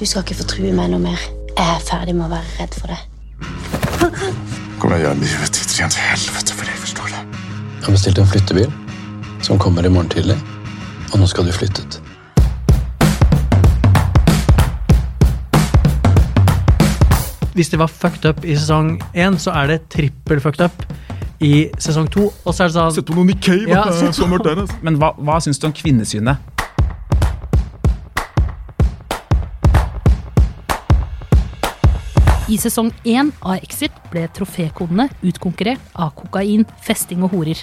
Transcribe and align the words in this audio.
Du 0.00 0.06
skal 0.08 0.22
ikke 0.24 0.34
få 0.38 0.44
true 0.48 0.70
meg 0.72 0.86
noe 0.88 1.02
mer. 1.02 1.20
Jeg 1.52 1.60
er 1.60 1.80
ferdig 1.84 2.14
med 2.16 2.24
å 2.24 2.30
være 2.30 2.46
redd 2.56 2.72
for 2.72 2.88
det. 2.88 2.96
Kommer 4.80 4.96
jeg 4.96 5.02
gjøre 5.04 5.18
livet 5.20 5.58
ditt 5.58 5.74
igjen 5.74 5.90
til 5.92 6.00
helvete 6.00 6.54
for 6.56 6.70
deg, 6.70 6.78
forstår 6.80 7.10
det? 7.12 7.18
Jeg 7.74 7.84
har 7.84 7.92
bestilt 7.98 8.20
en 8.22 8.30
flyttebil 8.30 8.70
som 9.44 9.60
kommer 9.60 9.84
i 9.84 9.90
morgen 9.92 10.08
tidlig, 10.08 10.38
og 11.12 11.20
nå 11.20 11.28
skal 11.28 11.44
du 11.44 11.52
flytte 11.52 11.84
ut. 11.84 11.98
Hvis 17.58 17.68
det 17.68 17.82
var 17.82 17.92
fucked 17.92 18.24
up 18.24 18.40
i 18.40 18.56
sesong 18.56 18.94
én, 19.12 19.36
så 19.36 19.52
er 19.52 19.74
det 19.74 19.82
trippel 19.92 20.40
fucked 20.40 20.64
up 20.64 20.80
i 21.44 21.68
sesong 21.76 22.08
to. 22.08 22.30
Og 22.46 22.56
så 22.56 22.64
er 22.64 22.72
det 22.72 22.78
sånn 22.78 22.96
Sett 22.96 23.12
på 23.12 23.18
noe 23.20 23.28
Nikkei. 23.28 23.66
Ja, 23.68 23.84
så 24.16 24.24
mørkt 24.24 24.48
der, 24.48 24.64
altså. 24.64 24.80
Men 24.80 24.96
hva, 24.96 25.12
hva 25.20 25.36
syns 25.44 25.60
du 25.60 25.68
om 25.68 25.76
kvinnesynet? 25.76 26.40
I 32.50 32.56
sesong 32.58 32.88
én 33.06 33.28
av 33.46 33.60
Exit 33.62 33.94
ble 34.10 34.24
trofékodene 34.34 35.06
utkonkurrert 35.22 35.92
av 35.94 36.10
kokain, 36.18 36.64
festing 36.82 37.22
og 37.22 37.30
horer. 37.36 37.60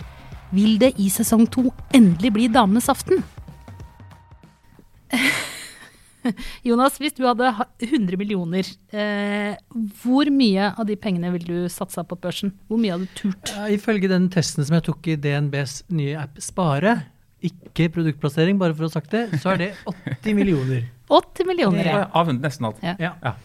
Vil 0.56 0.78
det 0.80 0.94
i 1.02 1.10
sesong 1.12 1.44
to 1.52 1.66
endelig 1.96 2.32
bli 2.38 2.48
damenes 2.52 2.88
aften? 2.94 3.20
Jonas, 6.68 6.98
hvis 7.00 7.16
du 7.16 7.26
hadde 7.28 7.50
100 7.84 8.18
millioner, 8.20 8.68
eh, 8.96 9.60
hvor 10.04 10.32
mye 10.32 10.72
av 10.74 10.88
de 10.88 10.96
pengene 11.00 11.32
ville 11.36 11.48
du 11.68 11.68
satsa 11.72 12.04
på 12.08 12.18
børsen? 12.24 12.54
Hvor 12.68 12.80
mye 12.80 12.96
hadde 12.96 13.08
du 13.10 13.16
turt? 13.20 13.52
Ja, 13.56 13.68
Ifølge 13.72 14.12
den 14.12 14.30
testen 14.32 14.68
som 14.68 14.76
jeg 14.80 14.88
tok 14.88 15.08
i 15.12 15.20
DNBs 15.24 15.82
nye 15.96 16.16
app 16.24 16.40
Spare, 16.44 16.98
ikke 17.44 17.92
produktplassering, 17.96 18.56
bare 18.60 18.76
for 18.76 18.88
å 18.88 18.90
ha 18.92 18.96
sagt 18.98 19.12
det, 19.16 19.28
så 19.44 19.54
er 19.56 19.66
det 19.66 19.70
80 20.16 20.36
millioner. 20.40 20.88
80 21.12 21.48
millioner. 21.48 21.92
Ja. 21.92 22.02
Av 22.16 22.32
nesten 22.36 22.72
alt. 22.72 22.84
Ja. 22.84 22.96
Ja. 23.04 23.36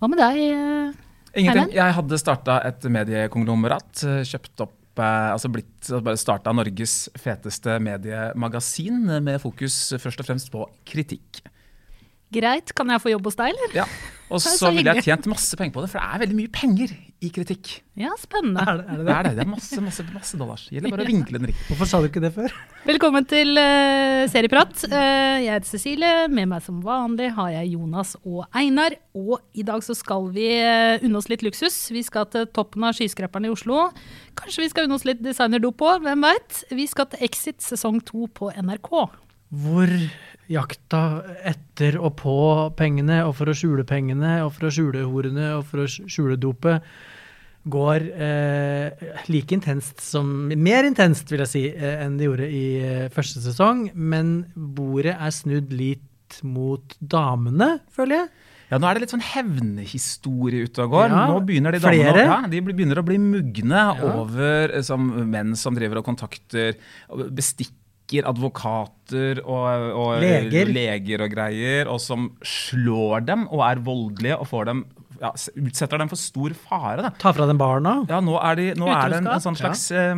Hva 0.00 0.08
med 0.08 0.20
deg? 0.20 0.38
eh? 0.56 0.92
Ingenting. 1.40 1.74
Jeg 1.76 1.94
hadde 1.94 2.18
starta 2.18 2.58
et 2.66 2.84
mediekonglomerat. 2.90 4.02
eh, 4.08 4.22
Kjøpt 4.26 4.64
opp 4.64 4.98
eh, 4.98 5.28
Altså 5.30 5.50
blitt, 5.52 5.90
bare 6.02 6.16
starta 6.18 6.52
Norges 6.56 7.08
feteste 7.20 7.76
mediemagasin, 7.84 9.04
med 9.22 9.40
fokus 9.42 9.76
først 10.00 10.20
og 10.24 10.26
fremst 10.30 10.50
på 10.52 10.64
kritikk. 10.88 11.42
Greit, 12.30 12.70
kan 12.78 12.90
jeg 12.94 13.02
få 13.02 13.10
jobb 13.14 13.26
hos 13.30 13.38
deg, 13.40 13.54
eller? 13.56 13.76
Ja. 13.82 13.90
Og 14.30 14.38
så 14.38 14.52
så 14.54 14.68
ville 14.70 14.92
jeg 14.94 15.02
tjent 15.08 15.24
masse 15.26 15.56
penger 15.58 15.72
på 15.74 15.82
det, 15.82 15.88
for 15.90 15.98
det 15.98 16.06
er 16.06 16.20
veldig 16.22 16.36
mye 16.38 16.50
penger 16.54 16.92
i 17.20 17.28
kritikk. 17.34 17.70
Ja, 17.98 18.12
spennende. 18.16 18.62
Er 18.62 18.78
det, 18.78 18.84
er 18.86 18.90
det 18.94 18.98
Det 19.00 19.06
det? 19.08 19.14
er 19.16 19.24
det. 19.26 19.30
Det 19.34 19.42
er 19.42 19.48
masse, 19.50 19.80
masse, 19.82 20.04
masse 20.14 20.38
dollars. 20.38 20.66
Gjelder 20.70 20.92
bare 20.94 21.02
å 21.02 21.08
vinkle 21.10 21.40
den 21.40 21.48
riktig. 21.50 21.64
Hvorfor 21.66 21.88
sa 21.90 21.98
du 21.98 22.06
ikke 22.06 22.22
det 22.22 22.30
før? 22.36 22.54
Velkommen 22.90 23.26
til 23.28 23.58
uh, 23.58 24.22
Serieprat. 24.30 24.84
Uh, 24.86 25.42
jeg 25.42 25.50
heter 25.50 25.66
Cecilie. 25.72 26.12
Med 26.30 26.46
meg 26.52 26.62
som 26.62 26.78
vanlig 26.84 27.32
har 27.34 27.50
jeg 27.56 27.72
Jonas 27.74 28.14
og 28.22 28.44
Einar. 28.56 28.94
Og 29.18 29.40
i 29.58 29.66
dag 29.66 29.82
så 29.82 29.96
skal 29.98 30.30
vi 30.36 30.46
uh, 30.62 31.02
unne 31.02 31.18
oss 31.18 31.26
litt 31.32 31.42
luksus. 31.42 31.80
Vi 31.90 32.04
skal 32.06 32.28
til 32.30 32.46
toppen 32.54 32.86
av 32.86 32.94
skyskraperen 32.94 33.50
i 33.50 33.50
Oslo. 33.50 33.88
Kanskje 34.38 34.62
vi 34.62 34.70
skal 34.70 34.86
unne 34.86 35.00
oss 35.00 35.08
litt 35.10 35.26
designerdop 35.26 35.82
òg, 35.90 36.06
hvem 36.06 36.22
veit? 36.28 36.62
Vi 36.70 36.86
skal 36.86 37.10
til 37.10 37.26
Exit 37.26 37.66
sesong 37.66 37.98
to 38.06 38.30
på 38.38 38.52
NRK. 38.54 38.94
Hvor 39.50 39.90
jakta 40.50 41.00
etter 41.46 41.96
og 41.98 42.16
på 42.18 42.34
pengene, 42.78 43.20
og 43.26 43.34
for 43.38 43.50
å 43.50 43.54
skjule 43.56 43.84
pengene, 43.86 44.40
og 44.44 44.52
for 44.56 44.68
å 44.68 44.74
skjule 44.74 45.04
horene, 45.06 45.48
og 45.58 45.64
for 45.70 45.84
å 45.84 45.88
skjule 45.90 46.36
dopet, 46.40 46.82
går 47.70 48.06
eh, 48.16 49.08
like 49.28 49.52
intenst 49.52 50.00
som 50.00 50.30
Mer 50.48 50.86
intenst, 50.88 51.28
vil 51.28 51.42
jeg 51.44 51.50
si, 51.50 51.64
eh, 51.68 51.98
enn 52.06 52.14
det 52.16 52.24
gjorde 52.30 52.46
i 52.48 52.62
eh, 52.80 53.08
første 53.12 53.42
sesong. 53.44 53.90
Men 53.94 54.46
bordet 54.56 55.16
er 55.18 55.34
snudd 55.34 55.74
litt 55.76 56.40
mot 56.46 56.94
damene, 57.02 57.80
føler 57.92 58.22
jeg. 58.22 58.30
Ja, 58.70 58.78
Nå 58.78 58.86
er 58.86 58.94
det 58.96 59.02
litt 59.02 59.12
sånn 59.12 59.24
hevnehistorie 59.32 60.68
ute 60.70 60.84
og 60.86 60.92
går. 60.94 61.08
Ja, 61.10 61.22
nå 61.26 61.40
begynner 61.42 61.74
de 61.74 61.80
damene 61.82 62.12
flere. 62.14 62.24
ja, 62.28 62.36
de 62.52 62.60
begynner 62.62 63.00
å 63.02 63.06
bli 63.06 63.18
mugne 63.18 63.80
Ja. 63.82 63.96
over 64.14 64.70
eh, 64.78 64.82
som 64.86 65.08
menn 65.28 65.56
som 65.58 65.74
driver 65.74 65.98
og 66.00 66.06
kontakter 66.06 66.76
og 67.10 67.26
bestikker 68.10 68.28
advokater 68.28 69.40
og, 69.44 69.92
og 69.94 70.20
Leger. 70.22 70.66
leger 70.66 71.22
og 71.22 71.30
greier, 71.30 71.88
og 71.88 72.00
som 72.00 72.30
slår 72.42 73.24
dem 73.26 73.46
og 73.50 73.62
er 73.68 73.82
voldelige 73.84 74.36
og 74.38 74.48
får 74.48 74.66
dem 74.70 74.84
ja, 75.20 75.30
utsetter 75.60 75.98
dem 76.00 76.08
for 76.08 76.16
stor 76.16 76.52
fare. 76.56 77.02
Da. 77.04 77.10
Ta 77.20 77.32
fra 77.32 77.46
dem 77.46 77.58
barna. 77.60 78.04
Ja, 78.08 78.20
nå 78.20 78.38
er, 78.40 78.56
de, 78.56 78.68
nå 78.80 78.88
er 78.88 79.10
det 79.12 79.18
en, 79.20 79.28
en 79.28 79.42
sånn 79.42 79.58
slags 79.58 79.90
eh, 79.92 80.16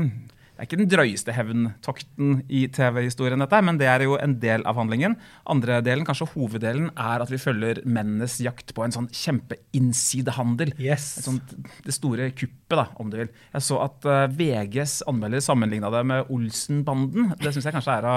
Det 0.63 0.69
er 0.69 0.77
ikke 0.77 0.85
den 0.85 0.91
drøyeste 0.93 1.33
hevntokten 1.35 2.35
i 2.47 2.61
TV-historien, 2.71 3.43
dette, 3.43 3.59
men 3.67 3.81
det 3.81 3.89
er 3.91 4.05
jo 4.07 4.15
en 4.15 4.37
del 4.39 4.63
av 4.63 4.77
handlingen. 4.79 5.17
Andre 5.51 5.81
delen, 5.83 6.05
kanskje 6.07 6.29
hoveddelen, 6.37 6.93
er 6.95 7.25
at 7.25 7.33
vi 7.33 7.41
følger 7.43 7.81
mennenes 7.83 8.37
jakt 8.45 8.71
på 8.71 8.85
en 8.85 8.95
sånn 8.95 9.09
kjempeinnsidehandel. 9.11 10.71
Yes. 10.79 11.17
Et 11.19 11.27
sånt, 11.27 11.57
det 11.83 11.95
store 11.97 12.29
kuppet, 12.31 12.77
da, 12.79 12.85
om 13.03 13.11
du 13.11 13.17
vil. 13.19 13.33
Jeg 13.57 13.67
så 13.67 13.81
at 13.83 14.07
uh, 14.07 14.21
VGs 14.31 15.01
anmelder 15.11 15.43
sammenligna 15.43 15.91
det 15.91 16.05
med 16.13 16.31
Olsen-banden. 16.31 17.33
Det 17.43 17.51
syns 17.57 17.67
jeg 17.67 17.75
kanskje 17.81 17.99
er 17.99 18.07
å 18.07 18.15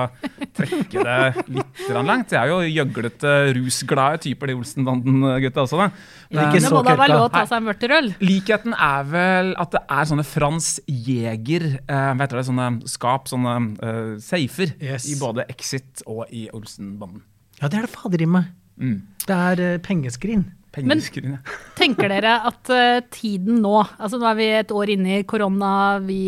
trekke 0.61 1.07
det 1.09 1.17
litt 1.57 1.83
langt. 1.97 2.29
De 2.29 2.37
er 2.43 2.53
jo 2.53 2.61
gjøglete, 2.61 3.33
rusglade 3.57 4.21
typer, 4.27 4.53
de 4.53 4.59
Olsenbanden-gutta 4.61 5.65
også. 5.65 5.81
da. 5.81 5.89
Ikke 6.29 6.61
Det 6.61 6.73
må 6.77 6.85
da 6.85 6.93
være 7.01 7.17
lov 7.17 7.25
å 7.31 7.33
ta 7.33 7.43
seg 7.49 7.57
en 7.57 7.73
vørterøl. 7.73 8.13
Likheten 8.21 8.77
er 8.77 9.11
vel 9.17 9.51
at 9.57 9.73
det 9.73 9.83
er 9.97 10.13
sånne 10.13 10.29
Frans 10.29 10.71
Jæger 10.85 11.71
uh, 11.89 12.13
hva 12.13 12.29
heter 12.35 12.43
det, 12.43 12.49
sånne 12.49 12.91
skap, 12.91 13.31
sånne 13.31 13.55
uh, 13.79 14.11
safer, 14.23 14.75
Yes. 14.83 15.07
i 15.09 15.15
både 15.19 15.47
Exit 15.51 16.03
og 16.05 16.27
i 16.29 16.47
Olsen-banden. 16.53 17.23
Ja, 17.61 17.69
det 17.69 17.79
er 17.79 17.87
det 17.87 17.95
fader 17.95 18.21
i 18.21 18.29
meg. 18.29 18.51
Mm. 18.75 18.99
Det 19.23 19.35
er 19.35 19.63
uh, 19.63 19.81
pengeskrin. 19.83 20.45
Pengeskrin, 20.75 21.37
ja. 21.37 21.57
Tenker 21.79 22.11
dere 22.11 22.33
at 22.49 22.67
uh, 22.67 22.99
tiden 23.15 23.61
nå 23.63 23.77
altså 23.79 24.19
Nå 24.19 24.27
er 24.27 24.35
vi 24.35 24.47
et 24.57 24.73
år 24.75 24.91
inne 24.91 25.21
i 25.21 25.27
korona, 25.27 25.71
vi, 26.03 26.19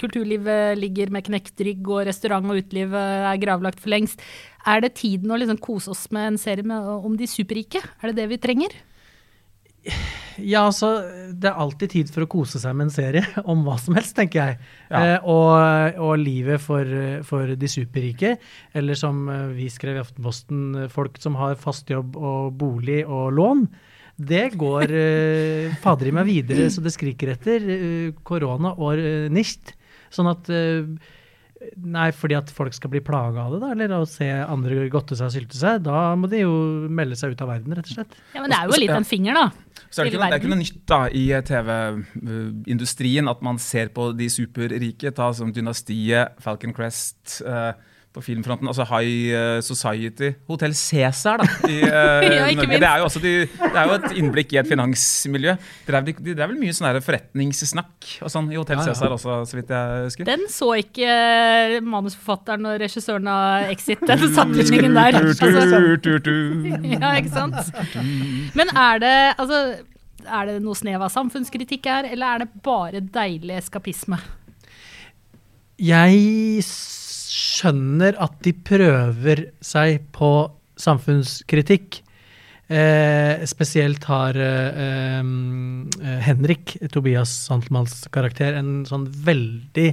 kulturlivet 0.00 0.78
ligger 0.80 1.12
med 1.12 1.26
knekt 1.28 1.60
rygg, 1.60 1.84
og 1.84 2.06
restaurant 2.08 2.48
og 2.48 2.62
uteliv 2.62 2.96
er 2.96 3.42
gravlagt 3.42 3.82
for 3.84 3.92
lengst. 3.92 4.24
Er 4.68 4.80
det 4.84 4.96
tiden 4.96 5.30
å 5.32 5.36
liksom 5.40 5.60
kose 5.60 5.92
oss 5.92 6.06
med 6.14 6.32
en 6.32 6.40
serie 6.40 6.64
med, 6.64 6.80
om 6.80 7.16
de 7.20 7.28
superrike? 7.28 7.84
Er 8.00 8.10
det 8.10 8.22
det 8.22 8.30
vi 8.32 8.40
trenger? 8.40 8.72
Ja, 10.38 10.64
altså, 10.68 10.92
det 11.34 11.48
er 11.50 11.58
alltid 11.58 11.92
tid 11.96 12.10
for 12.14 12.22
å 12.24 12.30
kose 12.30 12.60
seg 12.62 12.76
med 12.78 12.88
en 12.88 12.94
serie 12.94 13.24
om 13.50 13.64
hva 13.66 13.74
som 13.82 13.96
helst, 13.98 14.14
tenker 14.18 14.38
jeg. 14.38 14.70
Ja. 14.86 15.00
Eh, 15.00 15.26
og, 15.26 15.98
og 16.04 16.14
livet 16.22 16.62
for, 16.62 16.86
for 17.26 17.54
de 17.58 17.70
superrike, 17.70 18.36
eller 18.78 18.98
som 18.98 19.24
eh, 19.32 19.44
vi 19.56 19.68
skrev 19.72 19.98
i 19.98 20.02
Aftenposten, 20.04 20.88
folk 20.94 21.18
som 21.22 21.38
har 21.40 21.58
fast 21.60 21.90
jobb 21.90 22.16
og 22.16 22.52
bolig 22.60 23.02
og 23.04 23.32
lån. 23.38 23.66
Det 24.18 24.48
går 24.58 24.94
eh, 24.94 25.76
fader 25.84 26.10
i 26.10 26.14
meg 26.14 26.30
videre, 26.30 26.70
så 26.70 26.82
det 26.84 26.94
skriker 26.94 27.34
etter 27.34 27.68
eh, 27.74 28.10
korona 28.26 28.74
og 28.78 28.98
eh, 28.98 29.28
nicht. 29.32 29.74
Sånn 30.14 30.30
at 30.30 30.50
eh, 30.54 30.82
Nei, 31.58 32.12
fordi 32.14 32.36
at 32.38 32.50
folk 32.54 32.70
skal 32.70 32.92
bli 32.92 33.00
plaga 33.02 33.48
av 33.48 33.54
det, 33.56 33.58
da, 33.64 33.72
eller 33.74 33.94
å 33.96 34.04
se 34.06 34.28
andre 34.30 34.84
godte 34.92 35.16
seg 35.18 35.26
og 35.26 35.34
sylte 35.34 35.58
seg. 35.58 35.80
Da 35.82 36.12
må 36.14 36.30
de 36.30 36.44
jo 36.44 36.52
melde 36.86 37.18
seg 37.18 37.34
ut 37.34 37.42
av 37.42 37.50
verden, 37.50 37.74
rett 37.74 37.88
og 37.90 37.96
slett. 37.96 38.14
Ja, 38.30 38.44
Men 38.44 38.52
det 38.52 38.60
er 38.60 38.70
jo 38.70 38.78
litt 38.78 38.94
en 38.94 39.08
finger, 39.08 39.34
da. 39.34 39.67
Så 39.88 40.02
er 40.02 40.08
det, 40.08 40.12
ikke 40.12 40.20
noe, 40.20 40.28
det 40.28 40.36
er 40.36 40.42
ikke 40.42 40.52
noe 40.52 40.60
nytt 40.60 40.80
da 40.90 40.98
i 41.08 41.24
TV-industrien 41.48 43.30
at 43.30 43.44
man 43.44 43.60
ser 43.62 43.88
på 43.94 44.10
de 44.16 44.28
superrike. 44.32 45.12
Ta 45.16 45.30
som 45.36 45.52
Dynastiet, 45.54 46.36
Falcon 46.44 46.74
Crest 46.76 47.38
eh, 47.40 47.72
på 48.18 48.24
filmfronten. 48.26 48.68
Altså 48.70 48.84
High 48.90 49.32
eh, 49.38 49.60
Society. 49.64 50.32
Hotell 50.50 50.74
Cæsar, 50.76 51.38
da. 51.40 51.48
I, 51.70 51.78
eh, 51.86 52.26
Ja, 52.38 52.46
ikke 52.50 52.64
Norge. 52.66 52.80
Det 52.82 52.88
er, 52.90 52.98
jo 53.02 53.06
også 53.08 53.22
de, 53.22 53.32
det 53.46 53.70
er 53.78 53.90
jo 53.92 53.96
et 53.98 54.16
innblikk 54.20 54.52
i 54.56 54.60
et 54.62 54.68
finansmiljø. 54.70 55.54
Det 55.86 55.94
er, 55.94 56.00
vel- 56.08 56.22
det 56.26 56.34
er 56.36 56.50
vel 56.50 56.58
mye 56.60 56.74
sånn 56.76 57.00
forretningssnakk 57.06 58.08
og 58.26 58.32
sånn 58.34 58.50
i 58.52 58.58
Hotell 58.58 58.80
Ja, 58.82 58.86
ja. 58.90 58.94
Cæsar 58.96 59.14
også, 59.16 59.38
så 59.50 59.58
vidt 59.60 59.70
jeg 59.74 60.06
husker. 60.08 60.28
Den 60.28 60.46
så 60.52 60.70
ikke 60.82 61.08
eh, 61.08 61.76
manusforfatteren 61.84 62.66
og 62.72 62.80
regissøren 62.82 63.30
av 63.32 63.70
Exit, 63.72 64.02
den 64.08 64.24
sammenligningen 64.38 64.98
der. 64.98 65.20
Altså, 65.22 65.52
ja, 66.98 67.12
ikke 67.20 67.32
sant? 67.34 67.72
Men 68.58 68.72
er 68.74 69.04
det, 69.04 69.14
altså, 69.38 69.62
er 70.28 70.50
det 70.50 70.58
noe 70.64 70.76
snev 70.78 71.04
av 71.06 71.12
samfunnskritikk 71.14 71.86
her, 71.88 72.08
eller 72.12 72.34
er 72.34 72.44
det 72.44 72.50
bare 72.66 73.00
deilig 73.14 73.56
eskapisme? 73.62 74.18
Jeg 75.78 76.64
skjønner 77.58 78.18
at 78.22 78.38
de 78.46 78.52
prøver 78.52 79.46
seg 79.64 80.04
på 80.14 80.30
samfunnskritikk. 80.78 82.02
Eh, 82.68 83.46
spesielt 83.48 84.04
har 84.10 84.36
eh, 84.36 85.20
eh, 85.24 86.18
Henrik, 86.26 86.74
Tobias 86.92 87.30
Santelmanns 87.48 88.02
karakter, 88.12 88.58
en 88.60 88.82
sånn 88.84 89.06
veldig 89.24 89.86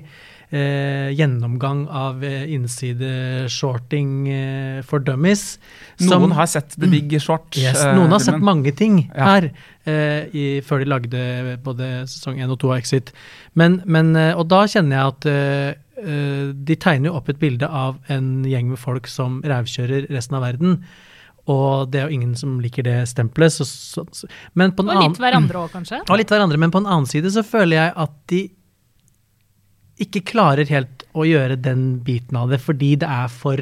eh, 0.51 1.07
gjennomgang 1.15 1.85
av 1.87 2.19
eh, 2.27 2.43
innsideshorting 2.51 4.27
eh, 4.27 4.81
for 4.83 4.99
dummies. 4.99 5.57
som- 5.97 6.19
Noen 6.25 6.35
har 6.35 6.45
sett 6.51 6.75
The 6.75 6.87
Big 6.91 7.15
Short. 7.21 7.55
Yes, 7.55 7.79
noen 7.95 8.11
har 8.11 8.19
sett 8.19 8.41
mange 8.43 8.75
ting 8.75 9.09
Ja. 9.15 9.23
her 9.23 9.51
i, 10.33 10.61
før 10.65 10.79
de 10.83 10.85
lagde 10.89 11.57
både 11.63 12.07
sesong 12.09 12.39
1 12.41 12.49
og 12.51 12.57
2 12.59 12.71
av 12.73 12.77
Exit. 12.79 13.11
Men, 13.53 13.83
men, 13.85 14.15
og 14.35 14.47
da 14.49 14.63
kjenner 14.65 14.97
jeg 14.97 15.07
at 15.13 15.27
de 15.95 16.75
tegner 16.75 17.07
jo 17.09 17.15
opp 17.15 17.29
et 17.31 17.39
bilde 17.39 17.67
av 17.67 17.99
en 18.11 18.43
gjeng 18.43 18.73
med 18.73 18.79
folk 18.81 19.07
som 19.07 19.37
rævkjører 19.47 20.09
resten 20.11 20.35
av 20.35 20.43
verden. 20.43 20.79
Og 21.51 21.91
det 21.93 22.01
er 22.01 22.09
jo 22.09 22.17
ingen 22.17 22.33
som 22.37 22.57
liker 22.61 22.85
det 22.87 22.97
stempelet. 23.11 23.53
Så, 23.53 23.67
så, 23.69 24.05
så. 24.15 24.29
Men 24.57 24.73
på 24.75 24.85
en 24.85 24.91
Og 24.95 25.01
litt 25.03 25.21
hverandre 25.21 25.61
òg, 25.61 25.73
kanskje. 25.73 26.01
og 26.09 26.19
litt 26.19 26.33
hverandre, 26.33 26.59
men 26.61 26.73
på 26.73 26.81
en 26.81 26.89
annen 26.89 27.09
side 27.09 27.31
så 27.33 27.45
føler 27.45 27.77
jeg 27.77 27.95
at 28.05 28.15
de 28.33 28.41
ikke 30.05 30.25
klarer 30.27 30.67
helt 30.67 31.05
å 31.15 31.23
gjøre 31.23 31.55
den 31.61 32.01
biten 32.03 32.35
av 32.39 32.49
det, 32.51 32.59
fordi 32.63 32.95
det 32.99 33.07
er 33.07 33.29
for 33.31 33.61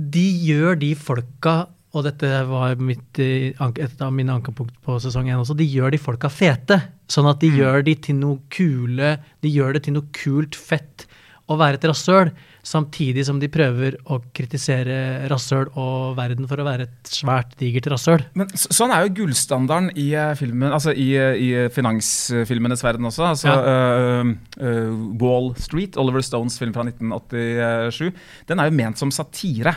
De 0.00 0.24
gjør 0.48 0.78
de 0.80 0.94
folka 0.96 1.54
og 1.90 2.06
dette 2.06 2.28
var 2.46 2.78
mitt, 2.78 3.18
eh, 3.18 3.50
et 3.58 4.02
av 4.02 4.12
mine 4.14 4.32
ankepunkt 4.36 4.76
på 4.84 4.98
sesong 5.02 5.26
én 5.26 5.40
også. 5.40 5.56
De 5.58 5.66
gjør 5.66 5.90
de 5.90 5.98
folka 5.98 6.30
fete. 6.30 6.78
Sånn 7.10 7.28
at 7.28 7.40
de 7.40 7.50
gjør 7.50 7.82
de 7.84 7.96
til 7.98 8.14
noe 8.14 8.38
kule 8.48 9.18
De 9.42 9.50
gjør 9.50 9.74
det 9.74 9.82
til 9.82 9.94
noe 9.94 10.06
kult, 10.14 10.54
fett 10.54 11.08
å 11.50 11.56
være 11.58 11.80
et 11.80 11.86
rasshøl, 11.90 12.30
samtidig 12.62 13.24
som 13.26 13.40
de 13.40 13.48
prøver 13.50 13.96
å 14.06 14.20
kritisere 14.36 15.26
rasshøl 15.26 15.72
og 15.80 16.14
verden 16.14 16.46
for 16.46 16.60
å 16.62 16.66
være 16.68 16.86
et 16.86 17.10
svært, 17.10 17.56
digert 17.58 17.88
rasshøl. 17.90 18.22
Men 18.38 18.52
så, 18.54 18.70
sånn 18.76 18.94
er 18.94 19.08
jo 19.08 19.14
gullstandarden 19.24 19.90
i 19.98 20.12
eh, 20.14 20.34
filmen, 20.38 20.70
altså 20.70 20.94
i, 20.94 21.08
eh, 21.18 21.40
i 21.42 21.50
finansfilmenes 21.74 22.84
verden 22.86 23.10
også. 23.10 23.26
Altså, 23.32 23.50
ja. 23.50 24.22
uh, 24.22 24.30
uh, 24.62 24.94
Wall 25.18 25.50
Street, 25.58 25.98
Oliver 25.98 26.22
Stones 26.22 26.60
film 26.60 26.76
fra 26.76 26.86
1987, 26.86 28.12
den 28.46 28.62
er 28.62 28.70
jo 28.70 28.78
ment 28.78 29.02
som 29.02 29.10
satire. 29.14 29.74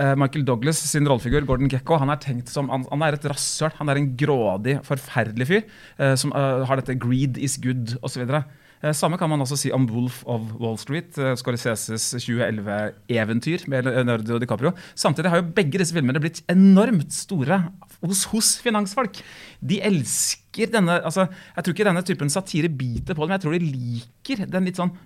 Eh, 0.00 0.14
Michael 0.16 0.46
Douglas 0.48 0.80
sin 0.80 1.04
rollefigur, 1.08 1.44
Gordon 1.44 1.68
Gekko, 1.68 1.98
han 2.00 2.12
er 2.12 2.20
tenkt 2.22 2.48
som, 2.48 2.70
han, 2.72 2.86
han 2.88 3.04
er 3.04 3.18
et 3.18 3.26
rasshøl. 3.28 3.74
Han 3.76 3.92
er 3.92 4.00
en 4.00 4.08
grådig, 4.16 4.78
forferdelig 4.86 5.48
fyr 5.50 5.60
uh, 6.00 6.14
som 6.16 6.32
uh, 6.32 6.64
har 6.68 6.80
dette 6.80 6.96
'greed 6.96 7.36
is 7.36 7.58
good' 7.60 7.98
osv. 8.06 8.24
Uh, 8.24 8.94
samme 8.96 9.18
kan 9.20 9.28
man 9.28 9.44
også 9.44 9.58
si 9.60 9.72
om 9.76 9.84
'Wolf 9.90 10.22
of 10.24 10.54
Wall 10.56 10.80
Street', 10.80 11.20
uh, 11.20 11.34
Scorseses 11.36 12.14
2011-eventyr 12.16 13.68
med 13.68 13.90
Leonardo 13.90 14.40
DiCaprio. 14.40 14.72
Samtidig 14.96 15.34
har 15.34 15.42
jo 15.42 15.52
begge 15.60 15.82
disse 15.82 15.96
filmene 15.96 16.22
blitt 16.22 16.40
enormt 16.48 17.12
store 17.12 17.66
hos, 18.00 18.24
hos 18.32 18.56
finansfolk. 18.64 19.20
De 19.60 19.82
elsker 19.84 20.72
denne 20.72 20.96
altså, 21.04 21.28
Jeg 21.56 21.64
tror 21.64 21.76
ikke 21.76 21.90
denne 21.92 22.08
typen 22.08 22.32
satire 22.32 22.72
biter 22.72 23.12
på 23.12 23.26
dem, 23.26 23.36
jeg 23.36 23.44
tror 23.44 23.58
de 23.58 23.74
liker 23.74 24.46
den 24.48 24.64
litt 24.64 24.80
sånn 24.80 24.96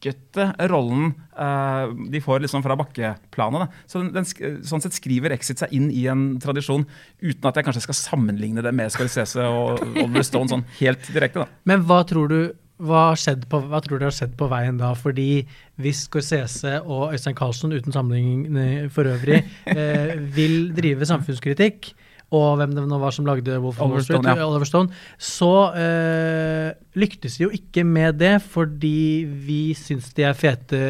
skurk 0.00 0.38
rollen 0.70 1.12
uh, 1.36 1.92
de 2.10 2.20
får 2.20 2.40
liksom 2.40 2.62
fra 2.62 2.76
bakkeplanet. 2.76 3.68
Så 3.86 4.00
den, 4.00 4.12
den, 4.14 4.62
sånn 4.64 4.80
sett 4.80 4.96
skriver 4.96 5.34
Exit 5.34 5.60
seg 5.60 5.72
inn 5.76 5.90
i 5.92 6.06
en 6.10 6.38
tradisjon 6.40 6.86
uten 7.20 7.48
at 7.48 7.56
jeg 7.56 7.66
kanskje 7.66 7.84
skal 7.84 7.98
sammenligne 7.98 8.64
det 8.64 8.72
med 8.72 8.92
Scorsese 8.92 9.44
og 9.44 9.80
Oliver 9.92 10.26
Stone 10.26 10.50
sånn 10.50 10.66
helt 10.80 11.04
direkte. 11.12 11.44
Da. 11.44 11.62
Men 11.68 11.84
hva 11.88 12.02
tror 12.08 12.32
du 12.32 12.40
hva, 12.80 13.12
på, 13.12 13.58
hva 13.68 13.80
tror 13.84 14.00
du 14.00 14.06
har 14.06 14.14
skjedd 14.16 14.38
på 14.40 14.48
veien 14.48 14.78
da? 14.80 14.94
Fordi 14.96 15.42
hvis 15.80 16.06
Scorsese 16.06 16.78
og 16.80 17.12
Øystein 17.12 17.36
Carlsen, 17.36 17.74
uten 17.76 17.92
sammenligning 17.92 18.88
for 18.94 19.08
øvrig, 19.10 19.42
eh, 19.68 20.14
vil 20.32 20.70
drive 20.76 21.08
samfunnskritikk, 21.08 21.92
og 22.30 22.60
hvem 22.60 22.74
det 22.76 22.84
nå 22.86 22.98
var 23.02 23.14
som 23.14 23.26
lagde 23.26 23.58
Wolf 23.58 23.80
of 23.82 23.90
Wall 23.90 24.04
Street, 24.06 24.26
ja. 24.26 24.46
Oliver 24.46 24.68
Stone, 24.68 24.94
så 25.18 25.50
eh, 25.74 26.70
lyktes 26.98 27.38
de 27.38 27.46
jo 27.48 27.50
ikke 27.56 27.82
med 27.86 28.20
det, 28.20 28.36
fordi 28.52 29.26
vi 29.46 29.62
syns 29.78 30.12
de 30.14 30.28
er 30.28 30.36
fete, 30.38 30.80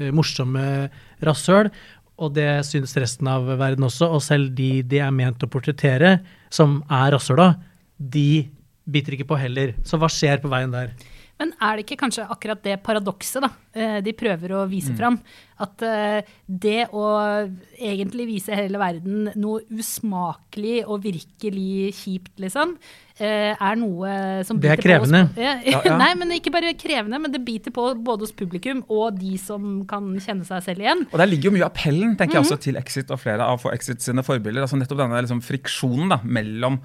eh, 0.00 0.12
morsomme 0.16 0.88
rasshøl. 1.26 1.68
Og 2.20 2.32
det 2.36 2.48
syns 2.68 2.96
resten 3.00 3.28
av 3.32 3.46
verden 3.60 3.86
også. 3.86 4.08
Og 4.12 4.20
selv 4.24 4.50
de 4.56 4.82
de 4.84 5.00
er 5.00 5.12
ment 5.12 5.44
å 5.44 5.48
portrettere, 5.52 6.18
som 6.52 6.80
er 6.88 7.14
rasshøla, 7.14 7.54
de 8.00 8.48
biter 8.90 9.16
ikke 9.16 9.28
på 9.30 9.40
heller. 9.40 9.76
Så 9.84 10.00
hva 10.00 10.08
skjer 10.12 10.40
på 10.42 10.50
veien 10.52 10.72
der? 10.72 10.92
Men 11.40 11.54
er 11.56 11.78
det 11.78 11.86
ikke 11.86 11.96
kanskje 12.02 12.26
akkurat 12.28 12.60
det 12.66 12.74
paradokset 12.84 13.40
da, 13.40 13.48
eh, 13.72 14.00
de 14.04 14.12
prøver 14.12 14.52
å 14.58 14.66
vise 14.68 14.92
fram? 14.98 15.16
At 15.60 15.80
eh, 15.84 16.20
det 16.46 16.86
å 16.92 17.04
egentlig 17.80 18.26
vise 18.28 18.56
hele 18.56 18.80
verden 18.80 19.30
noe 19.40 19.62
usmakelig 19.72 20.82
og 20.86 21.00
virkelig 21.04 21.94
kjipt, 21.96 22.34
liksom, 22.44 22.76
eh, 23.18 23.56
er 23.56 23.80
noe 23.80 24.44
som 24.44 24.60
Det 24.60 24.70
er 24.70 24.76
biter 24.80 25.00
på 25.00 25.08
oss- 25.08 25.36
Ja, 25.40 25.56
Ja. 25.64 25.96
Nei, 25.96 26.12
men 26.20 26.36
ikke 26.36 26.52
bare 26.52 26.74
krevende, 26.76 27.20
men 27.20 27.32
det 27.32 27.42
biter 27.44 27.72
på 27.72 27.88
både 28.04 28.28
hos 28.28 28.32
publikum 28.36 28.84
og 28.88 29.18
de 29.18 29.36
som 29.40 29.84
kan 29.88 30.12
kjenne 30.20 30.44
seg 30.44 30.62
selv 30.62 30.84
igjen. 30.84 31.06
Og 31.12 31.18
Der 31.18 31.26
ligger 31.26 31.50
jo 31.50 31.56
mye 31.56 31.64
av 31.64 31.72
appellen 31.72 32.16
tenker 32.20 32.36
jeg 32.40 32.44
også 32.44 32.60
til 32.60 32.76
Exit 32.80 33.10
og 33.10 33.20
flere 33.20 33.48
av 33.48 33.64
Exit 33.72 34.00
sine 34.04 34.22
forbilder. 34.22 34.62
altså 34.68 34.76
Nettopp 34.76 34.98
denne 35.06 35.20
liksom, 35.24 35.40
friksjonen 35.40 36.10
da, 36.12 36.20
mellom 36.24 36.80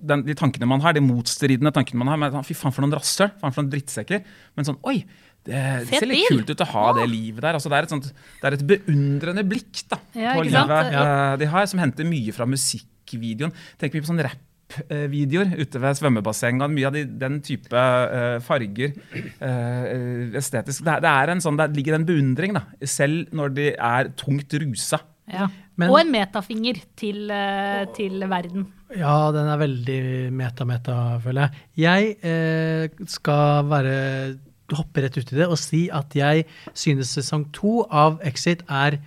den, 0.00 0.22
de 0.26 0.36
tankene 0.38 0.68
man 0.68 0.82
har, 0.84 0.96
de 0.96 1.02
motstridende 1.04 1.72
tankene 1.76 2.02
man 2.02 2.12
har. 2.12 2.20
Men, 2.20 2.34
sånn, 2.34 2.46
Fy 2.48 2.56
faen, 2.58 2.74
for 2.74 2.84
noen 2.84 2.96
rasshøl! 2.96 3.32
Faen, 3.40 3.54
for 3.54 3.62
noen 3.62 3.72
drittsekker. 3.74 4.22
Men 4.58 4.68
sånn, 4.68 4.80
oi! 4.88 5.00
Det, 5.40 5.56
det 5.88 5.96
ser 6.02 6.08
litt 6.08 6.28
kult 6.28 6.50
ut 6.52 6.62
å 6.66 6.68
ha 6.74 6.84
det 6.98 7.06
livet 7.08 7.40
der. 7.40 7.56
Altså, 7.56 7.70
det, 7.72 7.78
er 7.78 7.88
et 7.88 7.94
sånt, 7.94 8.10
det 8.12 8.48
er 8.48 8.56
et 8.58 8.66
beundrende 8.74 9.44
blikk 9.48 9.82
da, 9.88 9.96
Ja, 10.12 10.36
på 10.36 10.44
livet 10.44 10.92
Ja. 10.92 11.04
eh, 11.06 11.34
de 11.40 11.48
har, 11.48 11.68
som 11.70 11.80
henter 11.80 12.08
mye 12.08 12.34
fra 12.36 12.46
musikkvideoen. 12.48 13.54
Tenk 13.80 13.96
mye 13.96 14.04
på 14.04 14.10
sånn 14.10 14.20
rappvideoer 14.26 15.54
ute 15.62 15.80
ved 15.80 15.96
svømmebasseng. 15.96 16.60
Mye 16.74 16.90
av 16.90 16.98
de, 16.98 17.06
den 17.22 17.40
type 17.46 17.72
uh, 17.72 18.36
farger. 18.44 18.92
Uh, 19.40 20.36
estetisk. 20.36 20.84
Det, 20.84 20.98
det, 21.06 21.14
er 21.14 21.32
en 21.32 21.40
sånn, 21.44 21.56
det 21.60 21.70
ligger 21.78 21.96
en 21.96 22.08
beundring, 22.08 22.58
da, 22.60 22.66
selv 22.84 23.32
når 23.36 23.56
de 23.56 23.70
er 23.74 24.12
tungt 24.20 24.60
rusa. 24.60 25.00
Ja. 25.32 25.48
Men- 25.76 25.90
og 25.90 26.00
en 26.00 26.12
metafinger 26.12 26.80
til, 26.96 27.30
eh, 27.30 27.86
til 27.96 28.20
verden. 28.28 28.66
Ja, 28.96 29.30
den 29.32 29.46
er 29.48 29.56
veldig 29.56 30.32
meta-meta, 30.32 31.18
føler 31.22 31.48
jeg. 31.48 31.50
Jeg 31.76 32.16
eh, 32.22 33.06
skal 33.06 33.64
være 33.70 34.38
hoppe 34.76 35.02
rett 35.02 35.16
ut 35.18 35.32
i 35.32 35.36
det 35.36 35.46
og 35.46 35.58
si 35.58 35.88
at 35.90 36.14
jeg 36.14 36.44
synes 36.74 37.14
sesong 37.16 37.48
to 37.52 37.86
av 37.90 38.20
Exit 38.26 38.62
er 38.68 38.98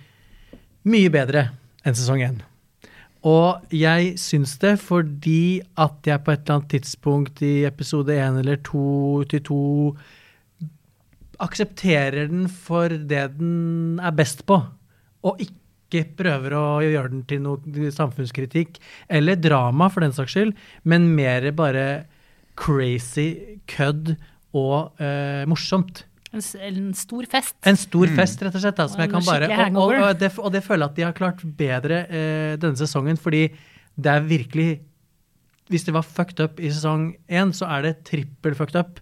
mye 0.84 1.12
bedre 1.12 1.50
enn 1.84 1.96
sesong 1.96 2.24
én. 2.24 2.42
Og 3.24 3.64
jeg 3.72 4.18
syns 4.20 4.58
det 4.60 4.74
fordi 4.82 5.62
at 5.80 6.04
jeg 6.04 6.20
på 6.24 6.34
et 6.34 6.42
eller 6.44 6.58
annet 6.58 6.74
tidspunkt 6.74 7.40
i 7.44 7.64
episode 7.64 8.12
én 8.12 8.38
eller 8.42 8.60
to 8.64 9.24
til 9.30 9.40
to 9.46 9.62
aksepterer 11.40 12.28
den 12.28 12.48
for 12.48 12.88
det 12.88 13.24
den 13.38 13.98
er 13.98 14.12
best 14.14 14.44
på, 14.46 14.60
og 15.24 15.40
ikke 15.40 15.63
prøver 16.18 16.56
å 16.58 16.64
gjøre 16.82 17.12
den 17.12 17.22
til 17.30 17.44
noe 17.44 17.92
samfunnskritikk, 17.94 18.80
eller 19.08 19.38
drama 19.38 19.86
for 19.92 20.02
den 20.04 20.14
saks 20.16 20.34
skyld, 20.34 20.56
men 20.82 21.12
mer 21.14 21.46
bare 21.54 21.86
crazy 22.58 23.60
kødd 23.70 24.16
og 24.54 25.02
eh, 25.02 25.44
morsomt. 25.50 26.04
En, 26.34 26.42
en 26.66 26.88
stor 26.98 27.26
fest. 27.30 27.54
En 27.66 27.78
stor 27.78 28.10
fest, 28.16 28.42
rett 28.42 28.56
og 28.58 28.62
slett. 28.64 28.78
Da, 28.78 28.88
som 28.90 28.98
Og 28.98 29.04
jeg 29.04 29.12
kan 29.12 29.26
bare, 29.26 29.50
og, 29.70 29.76
og, 29.78 29.94
og, 30.00 30.18
det, 30.18 30.30
og 30.42 30.50
det 30.54 30.64
føler 30.66 30.82
jeg 30.82 30.90
at 30.90 30.98
de 30.98 31.06
har 31.06 31.16
klart 31.18 31.44
bedre 31.58 32.00
eh, 32.08 32.54
denne 32.58 32.78
sesongen, 32.78 33.20
fordi 33.20 33.46
det 33.94 34.10
er 34.10 34.26
virkelig 34.26 34.82
Hvis 35.70 35.86
det 35.86 35.94
var 35.94 36.04
fucked 36.04 36.40
up 36.44 36.58
i 36.60 36.68
sesong 36.68 37.14
én, 37.30 37.52
så 37.56 37.64
er 37.72 37.86
det 37.86 37.92
trippel 38.04 38.52
fucked 38.58 38.76
up 38.76 38.98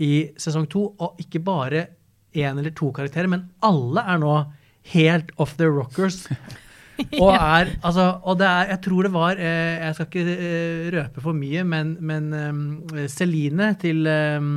i 0.00 0.30
sesong 0.40 0.64
to. 0.70 0.86
Og 0.96 1.18
ikke 1.20 1.42
bare 1.44 1.82
én 2.32 2.56
eller 2.56 2.72
to 2.72 2.88
karakterer, 2.96 3.28
men 3.28 3.50
alle 3.60 4.04
er 4.08 4.22
nå 4.22 4.32
helt 4.94 5.30
off 5.36 5.56
the 5.56 5.68
rockers. 5.68 6.26
Og 7.22 7.30
er, 7.30 7.76
altså, 7.86 8.08
og 8.26 8.40
det 8.40 8.46
er, 8.48 8.70
jeg 8.72 8.80
tror 8.82 9.06
det 9.06 9.12
var 9.14 9.38
eh, 9.38 9.76
Jeg 9.84 9.94
skal 9.94 10.08
ikke 10.08 10.32
eh, 10.34 10.88
røpe 10.96 11.22
for 11.22 11.36
mye, 11.36 11.62
men, 11.62 11.92
men 12.02 12.24
eh, 12.34 13.04
Celine 13.06 13.68
til 13.78 14.02
eh, 14.10 14.48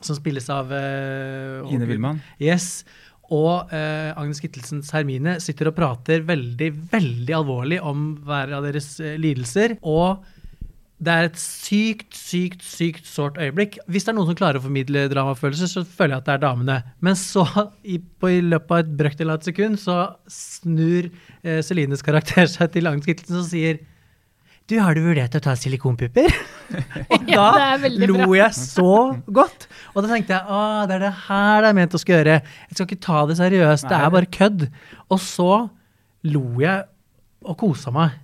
Som 0.00 0.16
spilles 0.16 0.48
av 0.48 0.72
eh, 0.72 1.74
Ine 1.74 1.84
Wilman. 1.90 2.22
Yes. 2.40 2.86
Og 3.34 3.72
eh, 3.74 4.12
Agnes 4.14 4.40
Kittelsens 4.40 4.92
Hermine 4.94 5.36
sitter 5.42 5.68
og 5.72 5.76
prater 5.76 6.22
veldig, 6.26 6.70
veldig 6.92 7.34
alvorlig 7.34 7.80
om 7.82 8.08
hver 8.24 8.54
av 8.54 8.66
deres 8.68 8.94
eh, 9.02 9.16
lidelser. 9.20 9.76
Og 9.82 10.22
det 10.96 11.12
er 11.12 11.26
et 11.28 11.36
sykt, 11.36 12.14
sykt, 12.16 12.62
sykt 12.64 13.08
sårt 13.08 13.36
øyeblikk. 13.36 13.76
Hvis 13.92 14.06
det 14.06 14.14
er 14.14 14.16
noen 14.16 14.30
som 14.30 14.38
klarer 14.38 14.60
å 14.60 14.64
formidle 14.64 15.02
dramafølelser, 15.12 15.68
så 15.68 15.82
føler 15.84 16.14
jeg 16.14 16.22
at 16.22 16.28
det 16.28 16.34
er 16.38 16.44
damene. 16.46 16.76
Men 17.04 17.18
så, 17.20 17.44
i, 17.84 17.98
på, 18.00 18.30
i 18.32 18.38
løpet 18.40 18.72
av 18.72 18.80
et 18.80 18.94
brøkdel 19.02 19.32
av 19.34 19.42
et 19.42 19.50
sekund, 19.50 19.76
så 19.82 19.98
snur 20.32 21.10
eh, 21.10 21.60
Celines 21.66 22.04
karakter 22.06 22.48
seg 22.48 22.72
til 22.72 22.88
Agnes 22.88 23.08
Kittelsen 23.08 23.42
og 23.42 23.46
sier 23.50 23.82
du, 24.66 24.80
har 24.82 24.96
du 24.96 25.04
vurdert 25.04 25.36
å 25.38 25.40
ta 25.44 25.52
silikonpupper? 25.54 26.32
og 27.14 27.28
da 27.28 27.44
er 27.76 27.84
lo 28.00 28.32
jeg 28.34 28.56
så 28.58 28.96
godt. 29.30 29.68
Og 29.92 30.02
da 30.02 30.10
tenkte 30.10 30.34
jeg 30.34 30.42
å, 30.50 30.62
det 30.90 30.96
er 30.96 31.04
det 31.04 31.12
her 31.28 31.60
det 31.62 31.68
er 31.68 31.76
ment 31.78 31.94
å 31.94 32.00
skal 32.02 32.16
gjøre. 32.16 32.40
Jeg 32.66 32.74
skal 32.74 32.88
ikke 32.88 33.04
ta 33.04 33.20
det 33.30 33.36
seriøst, 33.38 33.86
det 33.86 34.00
er 34.00 34.14
bare 34.16 34.32
kødd. 34.40 34.66
Og 35.06 35.22
så 35.22 35.50
lo 36.26 36.46
jeg 36.64 36.82
og 37.46 37.58
kosa 37.60 37.94
meg. 37.94 38.16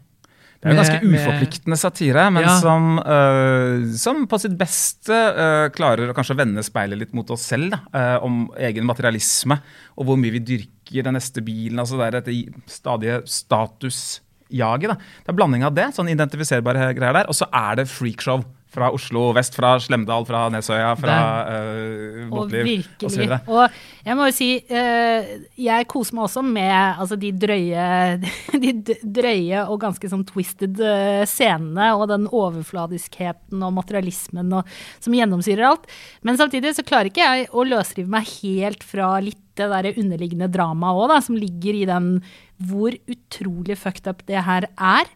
Det 0.62 0.70
er 0.70 0.76
jo 0.76 0.78
ganske 0.78 1.08
uforpliktende 1.10 1.76
satire, 1.80 2.28
men 2.30 2.44
Ja. 2.44 2.52
som, 2.62 2.98
uh, 3.02 3.82
som 3.98 4.26
på 4.30 4.38
sitt 4.38 4.54
beste 4.54 5.10
uh, 5.10 5.66
klarer 5.74 6.12
å 6.12 6.14
kanskje 6.14 6.36
vende 6.38 6.62
speilet 6.62 7.00
litt 7.00 7.12
mot 7.18 7.28
oss 7.34 7.48
selv. 7.50 7.74
Da, 7.74 7.80
uh, 7.90 8.24
om 8.24 8.44
egen 8.56 8.86
materialisme 8.86 9.58
og 9.98 10.06
hvor 10.06 10.20
mye 10.22 10.36
vi 10.38 10.44
dyrker 10.52 11.02
den 11.08 11.18
neste 11.18 11.42
bilen. 11.42 11.82
altså 11.82 11.98
Det 11.98 12.06
er 12.06 12.20
dette 12.20 12.62
stadige 12.70 13.18
statusjaget. 13.26 15.02
Det 15.02 15.32
er 15.32 15.38
blanding 15.40 15.66
av 15.66 15.74
det, 15.74 15.90
sånn 15.96 16.12
identifiserbare 16.14 16.92
greier 16.94 17.18
der, 17.18 17.26
og 17.26 17.34
så 17.34 17.50
er 17.50 17.82
det 17.82 17.90
freakshow. 17.90 18.44
Fra 18.72 18.88
Oslo 18.94 19.26
vest, 19.36 19.56
fra 19.56 19.74
Slemdal, 19.82 20.24
fra 20.28 20.46
Nesøya, 20.52 20.94
fra 20.96 21.16
uh, 21.44 22.22
Båtliv 22.30 22.86
osv. 23.04 23.24
Og, 23.26 23.50
Og 23.52 24.06
jeg 24.06 24.16
må 24.16 24.28
jo 24.30 24.34
si, 24.36 24.48
uh, 24.72 25.32
jeg 25.60 25.88
koser 25.92 26.16
meg 26.16 26.24
også 26.28 26.44
med 26.46 26.72
altså, 26.72 27.18
de, 27.20 27.34
drøye, 27.44 27.86
de 28.64 28.72
drøye 29.02 29.66
og 29.66 29.82
ganske 29.82 30.08
sånn 30.08 30.24
twisted 30.28 30.80
eh, 30.80 31.22
scenene 31.28 31.92
og 31.98 32.08
den 32.10 32.26
overfladiskheten 32.30 33.62
og 33.62 33.76
materialismen 33.76 34.56
og, 34.56 34.74
som 35.04 35.16
gjennomsyrer 35.16 35.68
alt. 35.68 35.88
Men 36.24 36.40
samtidig 36.40 36.74
så 36.78 36.86
klarer 36.86 37.12
ikke 37.12 37.28
jeg 37.28 37.50
å 37.52 37.66
løsrive 37.68 38.12
meg 38.12 38.28
helt 38.40 38.86
fra 38.86 39.14
litt 39.22 39.40
det 39.60 39.68
der 39.68 39.90
underliggende 39.92 40.48
dramaet 40.52 41.02
òg, 41.04 41.18
som 41.26 41.36
ligger 41.36 41.76
i 41.76 41.88
den 41.88 42.14
hvor 42.62 42.94
utrolig 43.10 43.76
fucked 43.80 44.08
up 44.08 44.22
det 44.28 44.44
her 44.46 44.68
er. 44.72 45.08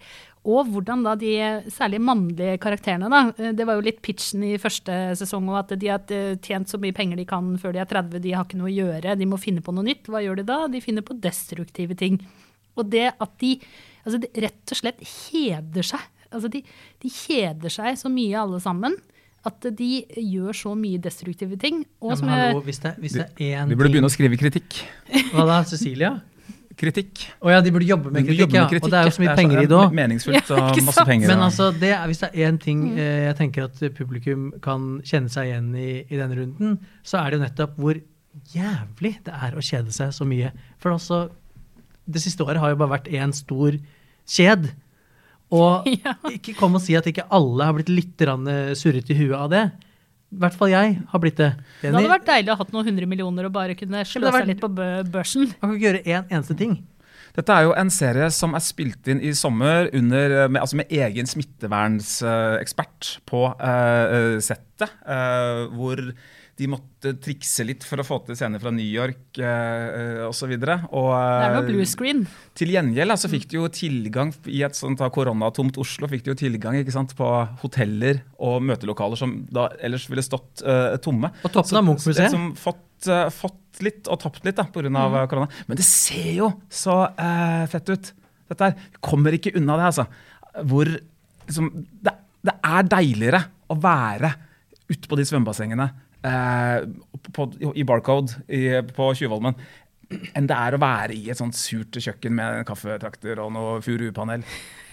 Og 0.47 0.69
hvordan 0.71 1.03
da 1.03 1.17
de 1.19 1.31
særlig 1.75 1.99
mannlige 2.07 2.59
karakterene, 2.63 3.09
da. 3.11 3.21
eh, 3.37 3.53
Det 3.57 3.67
var 3.67 3.75
jo 3.79 3.85
litt 3.87 3.99
pitchen 4.05 4.45
i 4.47 4.53
første 4.63 4.95
sesong 5.19 5.49
òg, 5.51 5.59
at 5.65 5.75
de 5.81 5.91
har 5.91 6.05
eh, 6.15 6.37
tjent 6.45 6.71
så 6.71 6.79
mye 6.79 6.95
penger 6.95 7.19
de 7.19 7.25
kan 7.27 7.49
før 7.59 7.75
de 7.75 7.83
er 7.83 7.91
30, 7.91 8.21
de 8.23 8.35
har 8.37 8.47
ikke 8.47 8.61
noe 8.61 8.71
å 8.71 8.77
gjøre, 8.77 9.17
de 9.19 9.27
må 9.27 9.41
finne 9.43 9.65
på 9.65 9.75
noe 9.75 9.87
nytt. 9.89 10.07
Hva 10.07 10.23
gjør 10.23 10.39
de 10.41 10.47
da? 10.47 10.61
De 10.71 10.81
finner 10.85 11.03
på 11.07 11.19
destruktive 11.19 11.97
ting. 11.99 12.21
Og 12.77 12.87
det 12.93 13.09
at 13.17 13.35
de, 13.43 13.57
altså 14.05 14.21
de 14.23 14.31
rett 14.47 14.73
og 14.75 14.79
slett 14.79 15.03
kjeder 15.03 15.83
seg. 15.95 16.07
Altså 16.31 16.51
de, 16.53 16.63
de 17.03 17.11
kjeder 17.11 17.73
seg 17.73 17.99
så 17.99 18.11
mye 18.13 18.39
alle 18.39 18.61
sammen. 18.63 18.95
At 19.47 19.63
de 19.79 19.91
gjør 20.11 20.57
så 20.59 20.73
mye 20.75 20.99
destruktive 20.99 21.55
ting. 21.63 21.85
Og 22.03 22.17
Ja, 22.17 22.23
men 22.23 22.33
hallo, 22.35 22.63
hvis 22.67 22.81
det, 22.83 22.97
hvis 22.99 23.15
det 23.15 23.29
er 23.39 23.61
én 23.63 23.71
Vi 23.71 23.77
burde 23.79 23.93
begynne 23.95 24.11
å 24.11 24.15
skrive 24.15 24.39
kritikk. 24.41 24.81
Hva 25.33 25.45
da, 25.47 25.61
Cecilia? 25.71 26.17
Kritikk. 26.77 27.23
Å 27.41 27.53
ja, 27.55 27.61
de 27.65 27.71
burde 27.73 27.87
jobbe 27.89 28.11
med 28.13 28.27
kritikk, 28.27 28.43
jobbe 28.43 28.59
med 28.59 28.73
kritikk, 28.75 28.85
Og 28.85 28.93
det 28.93 28.99
er 28.99 29.09
jo 29.09 29.15
så 29.17 29.23
mye 29.23 29.31
ja. 29.31 29.37
penger 29.39 29.61
i 29.63 29.69
det 29.71 29.77
òg. 29.79 29.95
Meningsfullt 29.97 30.51
og 30.53 30.81
masse 30.85 31.05
penger. 31.09 31.31
Men 31.33 31.45
altså, 31.47 31.71
det 31.73 31.93
er, 31.95 32.03
hvis 32.11 32.21
det 32.21 32.29
er 32.29 32.51
én 32.51 32.59
ting 32.61 32.83
eh, 32.93 33.23
jeg 33.31 33.39
tenker 33.39 33.65
at 33.71 33.81
publikum 33.97 34.51
kan 34.65 34.85
kjenne 35.09 35.33
seg 35.33 35.49
igjen 35.49 35.71
i 35.73 35.89
i 36.05 36.21
denne 36.21 36.37
runden, 36.37 36.77
så 37.07 37.23
er 37.23 37.33
det 37.33 37.39
jo 37.39 37.45
nettopp 37.47 37.79
hvor 37.81 38.01
jævlig 38.53 39.15
det 39.25 39.35
er 39.49 39.57
å 39.57 39.65
kjede 39.65 39.95
seg 39.97 40.13
så 40.13 40.27
mye. 40.29 40.53
For 40.83 40.93
altså, 40.93 41.23
det 42.05 42.23
siste 42.23 42.45
året 42.45 42.61
har 42.61 42.75
jo 42.75 42.81
bare 42.83 42.99
vært 42.99 43.09
én 43.09 43.33
stor 43.37 43.79
kjed. 44.37 44.69
Og 45.57 45.89
Ja. 46.05 46.13
ikke 46.29 46.57
kom 46.59 46.77
og 46.77 46.85
si 46.85 46.97
at 46.99 47.09
ikke 47.09 47.25
alle 47.33 47.71
har 47.71 47.77
blitt 47.79 47.93
litt 47.93 48.27
surret 48.77 49.11
i 49.11 49.19
huet 49.23 49.39
av 49.39 49.49
det. 49.55 49.65
I 50.35 50.41
hvert 50.43 50.57
fall 50.59 50.73
jeg 50.73 50.97
har 51.13 51.23
blitt 51.23 51.39
det. 51.39 51.53
det 51.83 51.93
hadde 51.95 52.11
vært 52.11 52.27
deilig 52.27 52.51
å 52.51 52.57
ha 52.57 52.65
hatt 52.65 52.73
noen 52.75 52.89
hundre 52.89 53.07
millioner 53.09 53.47
og 53.47 53.53
bare 53.55 53.77
kunne 53.79 54.03
slå 54.05 54.27
vært- 54.27 54.43
seg 54.43 54.51
litt 54.51 54.61
på 54.65 54.71
børsen. 54.75 55.47
Man 55.61 55.71
kan 55.71 55.77
ikke 55.77 55.87
gjøre 55.87 56.05
én 56.05 56.25
eneste 56.35 56.57
ting. 56.59 56.81
Dette 57.37 57.53
er 57.53 57.67
jo 57.67 57.75
en 57.77 57.91
serie 57.93 58.31
som 58.33 58.55
er 58.57 58.65
spilt 58.65 59.09
inn 59.13 59.21
i 59.21 59.35
sommer 59.37 59.91
under, 59.93 60.49
med, 60.49 60.61
altså 60.63 60.79
med 60.81 60.89
egen 60.89 61.29
smittevernsekspert 61.29 63.11
på 63.29 63.43
uh, 63.53 64.39
settet. 64.41 64.89
Uh, 65.05 65.69
hvor 65.77 66.01
de 66.57 66.69
måtte 66.73 67.13
trikse 67.21 67.67
litt 67.69 67.85
for 67.85 68.01
å 68.01 68.05
få 68.07 68.17
til 68.25 68.37
scener 68.39 68.61
fra 68.63 68.71
New 68.73 68.87
York 68.87 69.37
eh, 69.45 70.23
osv. 70.25 70.55
Det 70.57 70.73
er 70.73 71.53
noe 71.53 71.65
blue 71.67 71.85
screen. 71.89 72.23
Til 72.57 72.73
gjengjeld 72.73 73.13
altså, 73.13 73.29
fikk 73.29 73.45
de 73.51 73.59
jo 73.59 73.67
tilgang 73.73 74.33
i 74.49 74.63
et 74.65 74.79
sånt 74.79 75.03
koronatomt 75.13 75.77
Oslo 75.83 76.09
fikk 76.09 76.25
de 76.25 76.33
jo 76.33 76.39
tilgang 76.41 76.79
ikke 76.81 76.95
sant, 76.95 77.13
på 77.19 77.29
hoteller 77.61 78.23
og 78.41 78.65
møtelokaler 78.65 79.21
som 79.21 79.35
da 79.53 79.69
ellers 79.85 80.07
ville 80.09 80.25
stått 80.25 80.65
eh, 80.65 80.97
tomme. 81.05 81.31
Og 81.45 81.53
toppen 81.53 81.81
av 81.83 81.85
Munch-museet. 81.91 82.33
Som 82.33 82.49
fått, 82.57 83.11
uh, 83.11 83.27
fått 83.35 83.85
litt 83.85 84.09
og 84.09 84.23
tapt 84.25 84.49
litt 84.49 84.57
da, 84.57 84.65
pga. 84.73 84.89
Mm. 84.89 85.01
av 85.03 85.19
korona. 85.29 85.51
Men 85.69 85.77
det 85.77 85.85
ser 85.85 86.33
jo 86.39 86.51
så 86.73 87.03
uh, 87.11 87.67
fett 87.69 87.93
ut. 87.93 88.11
Dette 88.49 88.71
her. 88.71 88.89
Kommer 89.05 89.37
ikke 89.37 89.53
unna 89.61 89.77
det, 89.77 89.93
altså. 89.93 90.09
Hvor 90.65 90.89
liksom, 90.89 91.69
det, 92.01 92.17
det 92.49 92.57
er 92.65 92.91
deiligere 92.97 93.45
å 93.69 93.77
være 93.77 94.33
ute 94.87 95.05
på 95.11 95.19
de 95.19 95.25
svømmebassengene 95.27 95.91
eh, 96.27 96.85
på, 97.33 97.51
i 97.75 97.85
Barcode 97.89 98.41
i, 98.49 98.63
på 98.97 99.11
Tjuvholmen 99.19 99.57
enn 100.07 100.47
det 100.47 100.55
er 100.55 100.77
å 100.77 100.79
være 100.79 101.15
i 101.19 101.25
et 101.33 101.39
sånt 101.39 101.57
surt 101.59 101.97
kjøkken 101.99 102.35
med 102.39 102.61
en 102.61 102.67
kaffetrakter 102.69 103.41
og 103.43 103.49
noe 103.57 103.81
furupanel. 103.83 104.45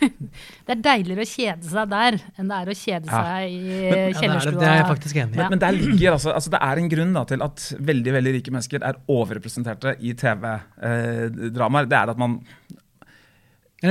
Det 0.66 0.74
er 0.74 0.80
deiligere 0.84 1.22
å 1.24 1.30
kjede 1.30 1.70
seg 1.70 1.92
der 1.92 2.18
enn 2.34 2.50
det 2.50 2.58
er 2.58 2.72
å 2.72 2.76
kjede 2.76 3.08
Ja. 3.12 3.20
seg 3.22 3.54
i 3.54 3.60
Ja, 3.62 3.92
det, 3.94 4.00
er, 4.10 4.34
det, 4.42 4.54
det 4.58 4.66
er 4.68 4.80
jeg 4.82 4.88
faktisk 4.90 5.20
enig 5.22 5.38
i. 5.38 5.40
Ja. 5.40 5.50
Men 5.54 5.62
der 5.62 5.78
ligger 5.78 6.16
altså, 6.18 6.34
altså 6.34 6.52
Det 6.52 6.60
er 6.66 6.82
en 6.82 6.90
grunn 6.92 7.14
da, 7.16 7.24
til 7.30 7.46
at 7.46 7.68
veldig 7.92 8.16
veldig 8.18 8.34
rike 8.40 8.56
mennesker 8.56 8.84
er 8.90 9.00
overrepresenterte 9.14 9.94
i 10.02 10.16
TV-dramaer. 10.20 11.88
det 11.94 12.00
er 12.02 12.12
at 12.16 12.20
man 12.20 12.40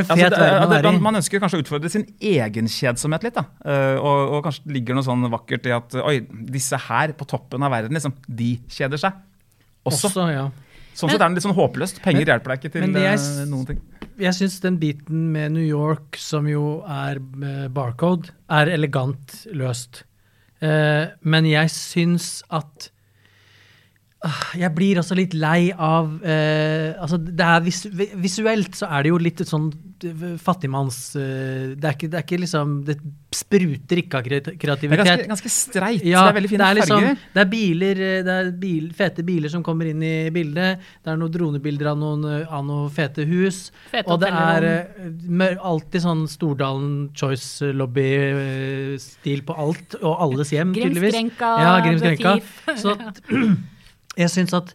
altså, 0.00 0.16
det, 0.16 0.30
det, 0.32 0.68
det, 0.72 0.82
man, 0.86 0.98
man 1.04 1.20
ønsker 1.20 1.42
kanskje 1.42 1.60
å 1.60 1.62
utfordre 1.64 1.90
sin 1.92 2.06
egen 2.16 2.70
kjedsomhet 2.72 3.26
litt. 3.26 3.36
da. 3.36 3.44
Eh, 3.60 3.98
og, 4.00 4.38
og 4.38 4.46
kanskje 4.46 4.64
det 4.64 4.76
ligger 4.78 4.96
noe 4.96 5.06
sånn 5.06 5.28
vakkert 5.32 5.68
i 5.68 5.74
at 5.76 5.96
oi, 6.00 6.16
disse 6.54 6.78
her 6.88 7.12
på 7.18 7.28
toppen 7.28 7.66
av 7.66 7.74
verden, 7.74 7.98
liksom, 7.98 8.16
de 8.26 8.54
kjeder 8.72 9.02
seg. 9.02 9.18
Også. 9.84 10.08
Også, 10.08 10.28
ja. 10.32 10.46
Sånn 10.92 11.08
sett 11.08 11.20
er 11.20 11.24
den 11.24 11.36
litt 11.38 11.44
sånn 11.46 11.56
håpløst. 11.56 12.00
Penger 12.04 12.22
Men- 12.22 12.32
hjelper 12.34 12.52
deg 12.52 12.62
ikke 12.62 12.72
til 12.74 12.86
men 12.86 13.02
jeg 13.02 13.20
uh, 13.20 13.42
noen 13.50 13.68
ting. 13.68 13.82
Jeg 14.20 14.36
syns 14.36 14.58
den 14.60 14.78
biten 14.80 15.28
med 15.32 15.54
New 15.54 15.64
York, 15.64 16.18
som 16.20 16.46
jo 16.46 16.82
er 16.84 17.16
eh, 17.18 17.68
barcode, 17.72 18.34
er 18.52 18.68
elegant 18.70 19.38
løst. 19.56 20.04
Uh, 20.62 21.08
men 21.24 21.48
jeg 21.48 21.72
syns 21.74 22.42
at 22.52 22.90
Jeg 24.54 24.70
blir 24.76 25.00
også 25.00 25.16
litt 25.18 25.32
lei 25.34 25.72
av 25.74 26.12
eh, 26.22 26.92
altså 26.94 27.18
det 27.18 27.48
visu 27.64 27.88
Visuelt 28.22 28.76
så 28.78 28.86
er 28.94 29.02
det 29.02 29.10
jo 29.10 29.16
litt 29.18 29.42
sånn 29.48 29.64
eh, 30.06 30.20
fattigmanns 30.38 30.98
eh, 31.18 31.72
det, 31.74 31.82
er 31.88 31.96
ikke, 31.96 32.10
det 32.12 32.20
er 32.20 32.26
ikke 32.28 32.38
liksom 32.44 32.76
Det 32.86 32.96
spruter 33.32 33.98
ikke 34.02 34.20
av 34.20 34.26
kreativitet. 34.28 34.82
Det 34.84 34.92
er 34.92 35.00
ganske, 35.00 35.28
ganske 35.30 35.50
streit. 35.52 36.04
Ja, 36.04 36.26
det 36.26 36.34
er 36.34 36.36
veldig 36.36 36.50
fine 36.52 36.60
det 36.60 36.68
er 36.68 36.78
liksom, 36.78 37.00
farger. 37.00 37.22
Det 37.32 37.42
er 37.42 37.50
biler, 37.54 38.02
eh, 38.04 38.20
det 38.26 38.34
er 38.36 38.50
bil, 38.62 38.86
fete 38.98 39.24
biler 39.26 39.52
som 39.54 39.64
kommer 39.66 39.88
inn 39.88 40.04
i 40.04 40.14
bildet. 40.34 40.84
Det 41.00 41.12
er 41.14 41.18
noen 41.18 41.32
dronebilder 41.32 41.90
av 41.94 41.98
noen, 41.98 42.26
eh, 42.28 42.44
av 42.52 42.66
noen 42.68 42.92
fete 42.92 43.24
hus. 43.26 43.62
Fete 43.90 44.12
og 44.12 44.20
det 44.22 44.30
er 44.36 44.68
eh, 44.68 45.64
alltid 45.72 46.04
sånn 46.04 46.26
Stordalen 46.30 46.94
Choice 47.16 47.72
Lobby-stil 47.72 49.44
på 49.48 49.56
alt, 49.64 49.96
og 50.02 50.26
alles 50.28 50.52
hjem, 50.52 50.76
tydeligvis. 50.76 51.16
Grimskrenka, 51.16 51.54
Ja, 51.64 51.76
Grimskrenka. 51.88 52.36
Betif. 52.36 52.82
Så 52.84 52.98
jeg 54.18 54.32
syns 54.32 54.52
at 54.56 54.74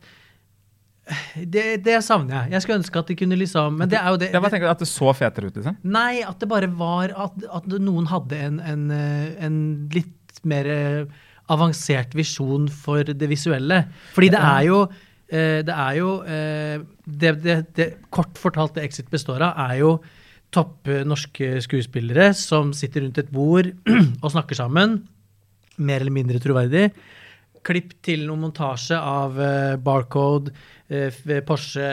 det, 1.38 1.64
det 1.86 2.02
savner 2.04 2.36
jeg. 2.36 2.54
Jeg 2.56 2.64
skulle 2.64 2.80
ønske 2.82 3.00
at 3.00 3.10
de 3.12 3.16
kunne 3.16 3.38
liksom 3.40 3.78
Men 3.80 3.92
det 3.92 4.00
er 4.00 4.12
jo 4.12 4.20
det, 4.20 4.28
Jeg 4.34 4.44
bare 4.44 4.52
tenker 4.52 4.72
at 4.74 4.82
det 4.84 4.90
så 4.90 5.14
fetere 5.16 5.48
ut, 5.48 5.56
liksom. 5.56 5.78
Nei, 5.88 6.20
at 6.28 6.42
det 6.42 6.50
bare 6.52 6.68
var 6.68 7.14
At, 7.16 7.38
at 7.62 7.70
noen 7.72 8.10
hadde 8.12 8.40
en, 8.50 8.60
en, 8.60 8.86
en 8.92 9.60
litt 9.94 10.42
mer 10.48 10.68
eh, 10.70 11.24
avansert 11.52 12.12
visjon 12.16 12.68
for 12.70 13.08
det 13.08 13.30
visuelle. 13.32 13.86
Fordi 14.14 14.30
det 14.36 14.42
er 14.44 14.68
jo 14.68 14.82
eh, 15.32 15.60
Det 15.66 15.74
er 15.74 15.98
jo 15.98 16.12
eh, 16.28 16.84
det, 17.08 17.34
det, 17.46 17.58
det 17.80 17.88
Kort 18.14 18.38
fortalt 18.40 18.76
det 18.76 18.86
Exit 18.90 19.10
består 19.14 19.42
av, 19.48 19.58
er 19.72 19.80
jo 19.82 19.98
topp 20.54 20.88
norske 21.04 21.58
skuespillere 21.64 22.30
som 22.38 22.70
sitter 22.76 23.04
rundt 23.04 23.18
et 23.20 23.32
bord 23.36 23.68
og 24.24 24.30
snakker 24.32 24.60
sammen. 24.60 25.02
Mer 25.78 26.04
eller 26.04 26.16
mindre 26.16 26.40
troverdig. 26.44 26.90
Klipp 27.68 27.98
til 28.06 28.24
noen 28.28 28.46
montasje 28.46 28.96
av 28.96 29.40
eh, 29.44 29.76
Barcode, 29.84 30.54
eh, 30.88 31.12
Porsche, 31.44 31.84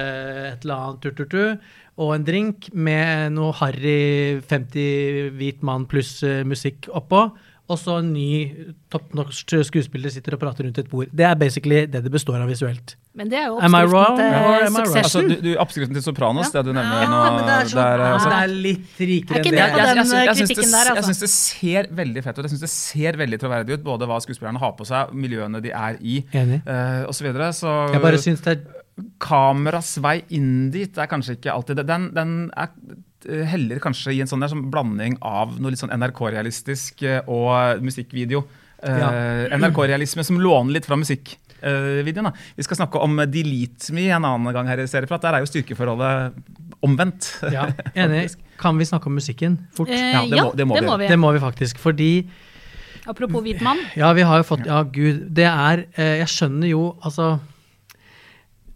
et 0.53 0.63
eller 0.63 0.75
annet, 0.77 1.01
tur, 1.03 1.17
tur, 1.19 1.31
tur, 1.33 1.57
og 1.99 2.13
en 2.15 2.27
drink 2.27 2.69
med 2.75 3.35
noe 3.35 3.55
harry 3.59 4.39
50 4.47 5.35
hvit 5.35 5.67
mann 5.67 5.89
pluss 5.91 6.21
eh, 6.27 6.45
musikk 6.47 6.87
oppå. 6.95 7.27
Og 7.65 7.79
så 7.81 7.95
en 8.03 8.11
ny 8.13 8.67
top 8.93 9.15
notch 9.17 9.47
skuespiller 9.65 10.13
sitter 10.13 10.37
og 10.37 10.43
prater 10.43 10.67
rundt 10.67 10.79
et 10.83 10.89
bord. 10.91 11.09
Det 11.09 11.25
er 11.25 11.39
basically 11.41 11.87
det 11.89 12.03
det 12.05 12.13
består 12.13 12.37
av 12.43 12.51
visuelt. 12.51 12.97
Men 13.17 13.31
det 13.31 13.39
er 13.39 13.47
jo 13.49 13.57
Am 13.63 13.77
I 13.79 13.85
oppskriften 13.87 13.95
wrong, 13.95 14.19
til 14.19 14.27
yeah, 14.27 14.67
am 14.67 14.77
I 14.77 14.83
right? 14.83 14.99
Altså, 15.01 15.23
du, 15.23 15.35
du, 15.41 15.51
Oppskriften 15.63 15.97
til 15.97 16.05
Sopranos, 16.05 16.51
det 16.53 16.65
du 16.67 16.73
nevner 16.75 17.05
Ja, 17.05 17.09
nå 17.09 17.21
det 17.39 17.55
er, 17.55 17.71
så, 17.71 17.79
der, 17.79 18.05
altså. 18.11 18.33
det 18.33 18.41
er 18.43 18.55
litt 18.67 19.01
rikere 19.01 19.39
Er 19.39 19.49
enn 19.49 19.55
det. 19.55 19.63
Jeg, 19.63 19.71
jeg, 19.71 19.87
jeg, 19.87 19.97
den, 19.97 20.13
jeg, 20.19 20.29
eh, 20.29 20.41
syns 20.41 20.53
det, 20.53 20.69
jeg 20.75 20.97
altså. 20.99 21.17
det 21.23 21.33
ser 21.33 21.91
veldig 22.03 22.25
fett 22.27 22.39
ut. 22.39 22.45
Jeg 22.45 22.55
syns 22.55 22.65
det 22.67 22.73
ser 22.75 23.21
veldig 23.23 23.41
troverdig 23.47 23.79
ut, 23.79 23.85
både 23.87 24.11
hva 24.11 24.21
skuespillerne 24.27 24.61
har 24.61 24.77
på 24.77 24.89
seg, 24.91 25.15
miljøene 25.25 25.63
de 25.65 25.73
er 25.73 26.01
i, 26.03 26.21
uh, 26.35 27.05
osv. 27.09 27.17
Så, 27.17 27.29
videre. 27.31 27.53
så 27.57 27.77
Jeg 27.95 28.05
bare 28.05 28.21
syns 28.21 28.45
det 28.45 28.59
er 28.59 28.65
kameras 29.23 29.97
vei 30.03 30.19
inn 30.37 30.71
dit 30.75 30.99
er 30.99 31.09
kanskje 31.11 31.39
ikke 31.39 31.55
alltid 31.55 31.81
det. 31.81 31.89
Den, 31.89 32.11
den 32.15 32.35
er, 32.51 32.71
eh, 32.71 32.99
heller 33.25 33.79
kanskje 33.83 34.13
i 34.15 34.21
en 34.21 34.27
sånn 34.31 34.41
der 34.45 34.49
sånn 34.53 34.71
blanding 34.71 35.17
av 35.23 35.57
noe 35.61 35.71
litt 35.75 35.81
sånn 35.81 35.93
NRK-realistisk 35.95 37.03
eh, 37.09 37.21
og 37.29 37.83
musikkvideo. 37.85 38.45
Eh, 38.85 38.99
Ja. 39.01 39.57
NRK-realisme 39.59 40.25
som 40.25 40.37
låner 40.41 40.73
litt 40.77 40.85
fra 40.87 40.97
musikkvideoen. 40.97 42.25
da. 42.29 42.33
Vi 42.57 42.63
skal 42.67 42.77
snakke 42.77 43.01
om 43.01 43.17
Delete 43.31 43.93
Me 43.97 44.09
en 44.11 44.25
annen 44.25 44.53
gang 44.53 44.67
her 44.69 44.79
i 44.83 44.87
Serieprat. 44.87 45.23
Der 45.23 45.35
er 45.35 45.41
jo 45.41 45.47
styrkeforholdet 45.49 46.35
omvendt. 46.85 47.31
Ja, 47.53 47.69
enig. 47.97 48.35
Kan 48.61 48.77
vi 48.79 48.85
snakke 48.85 49.07
om 49.09 49.15
musikken 49.17 49.59
fort? 49.75 49.89
Eh, 49.89 50.13
Ja, 50.13 50.23
det 50.29 50.37
ja, 50.37 50.45
må- 50.45 50.55
det 50.57 50.67
må 50.69 50.75
vi 50.79 50.87
må, 50.87 50.99
vi. 50.99 51.09
Det 51.09 51.19
må 51.19 51.33
vi 51.33 51.39
faktisk. 51.41 51.79
Fordi 51.79 52.29
Apropos 53.07 53.43
hvit 53.45 53.61
mann. 53.61 53.79
Ja, 53.97 54.13
vi 54.17 54.23
har 54.23 54.39
jo 54.41 54.45
fått 54.49 54.65
Ja, 54.67 54.83
gud. 54.83 55.27
Det 55.35 55.45
er 55.45 55.87
eh, 55.97 56.19
Jeg 56.23 56.29
skjønner 56.29 56.69
jo, 56.71 56.97
altså 57.05 57.39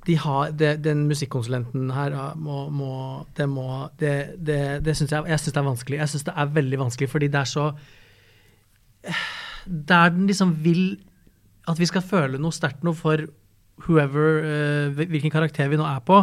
de 0.09 0.15
har, 0.17 0.51
de, 0.57 0.71
Den 0.81 1.05
musikkonsulenten 1.11 1.91
her 1.93 2.15
må, 2.41 2.63
må 2.73 2.93
Det 3.37 3.47
må 3.51 3.67
Det, 4.01 4.13
det, 4.41 4.59
det 4.87 4.95
syns 4.97 5.13
jeg 5.13 5.29
Jeg 5.29 5.43
synes 5.43 5.53
det 5.55 5.61
er 5.61 5.69
vanskelig. 5.69 5.99
Jeg 6.01 6.13
syns 6.15 6.25
det 6.31 6.35
er 6.37 6.55
veldig 6.57 6.79
vanskelig, 6.87 7.11
fordi 7.13 7.29
det 7.35 7.43
er 7.45 7.51
så 7.53 7.67
der 9.69 10.11
den 10.15 10.27
liksom 10.27 10.55
vil 10.65 10.99
at 11.69 11.79
vi 11.81 11.87
skal 11.89 12.01
føle 12.05 12.39
noe 12.41 12.55
sterkt 12.57 12.85
noe 12.87 12.97
for 12.97 13.21
whoever, 13.85 14.39
eh, 14.43 15.03
hvilken 15.11 15.31
karakter 15.31 15.69
vi 15.71 15.77
nå 15.79 15.85
er 15.87 16.01
på, 16.09 16.23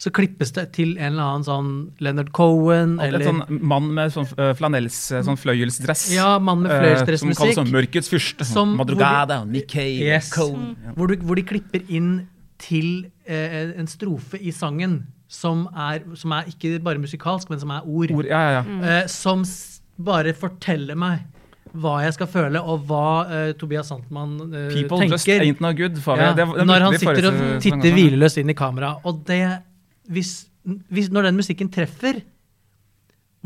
så 0.00 0.08
klippes 0.16 0.54
det 0.56 0.64
til 0.72 0.94
en 0.96 1.10
eller 1.12 1.26
annen 1.26 1.44
sånn 1.44 1.70
Leonard 2.00 2.30
Cohen 2.32 2.94
eller 3.04 3.20
sånn 3.26 3.42
mann 3.60 3.90
med 3.92 4.14
sånn 4.14 4.24
uh, 4.38 4.54
flanells, 4.56 4.96
sånn 5.12 5.36
fløyelsdress. 5.36 6.06
Ja, 6.16 6.38
mann 6.40 6.62
med 6.64 6.72
fløyelsdressmusikk. 6.72 7.36
fløyelsdressmusikk. 7.36 7.36
som 7.36 7.44
kalles 7.44 7.58
sånn 7.60 7.74
Mørkets 7.76 8.08
fyrste. 8.08 8.46
Som- 8.48 8.72
Madrugada, 8.80 9.42
Nikkei, 9.44 10.00
Yes. 10.08 10.32
Cohen. 10.32 10.72
hvor, 10.96 11.12
du, 11.12 11.20
hvor 11.20 11.36
de 11.36 11.44
klipper 11.44 11.84
inn 11.92 12.14
til 12.60 13.10
eh, 13.24 13.72
en 13.80 13.88
strofe 13.90 14.38
i 14.40 14.52
sangen 14.54 15.00
som 15.30 15.66
er, 15.72 16.02
som 16.18 16.32
er 16.34 16.48
ikke 16.50 16.80
bare 16.82 17.00
musikalsk, 17.00 17.50
men 17.52 17.60
som 17.62 17.70
er 17.70 17.86
ord. 17.86 18.12
Ord, 18.18 18.28
ja, 18.28 18.40
ja, 18.40 18.62
ja. 18.62 18.80
eh, 19.00 19.04
som 19.10 19.44
s 19.46 19.80
bare 20.00 20.32
forteller 20.32 20.96
meg 20.96 21.26
hva 21.76 22.00
jeg 22.02 22.16
skal 22.16 22.26
føle, 22.30 22.60
og 22.60 22.86
hva 22.88 23.06
uh, 23.28 23.50
Tobias 23.58 23.90
Santmann 23.92 24.32
uh, 24.42 24.70
People 24.72 25.06
just 25.06 25.28
ain't 25.30 25.60
no 25.62 25.70
good. 25.76 26.00
får. 26.02 26.18
Ja, 26.18 26.32
Det 26.34 26.46
var- 26.48 26.58
det 26.58 26.66
når 26.66 26.80
han 26.86 26.98
sitter 26.98 27.28
og 27.28 27.62
titter 27.62 27.94
hvileløst 27.94 28.40
inn 28.42 28.50
i 28.50 28.56
kamera. 28.58 28.96
Og 29.04 29.24
det 29.26 29.62
hvis, 30.08 30.48
hvis, 30.90 31.10
Når 31.10 31.28
den 31.28 31.36
musikken 31.36 31.70
treffer, 31.70 32.22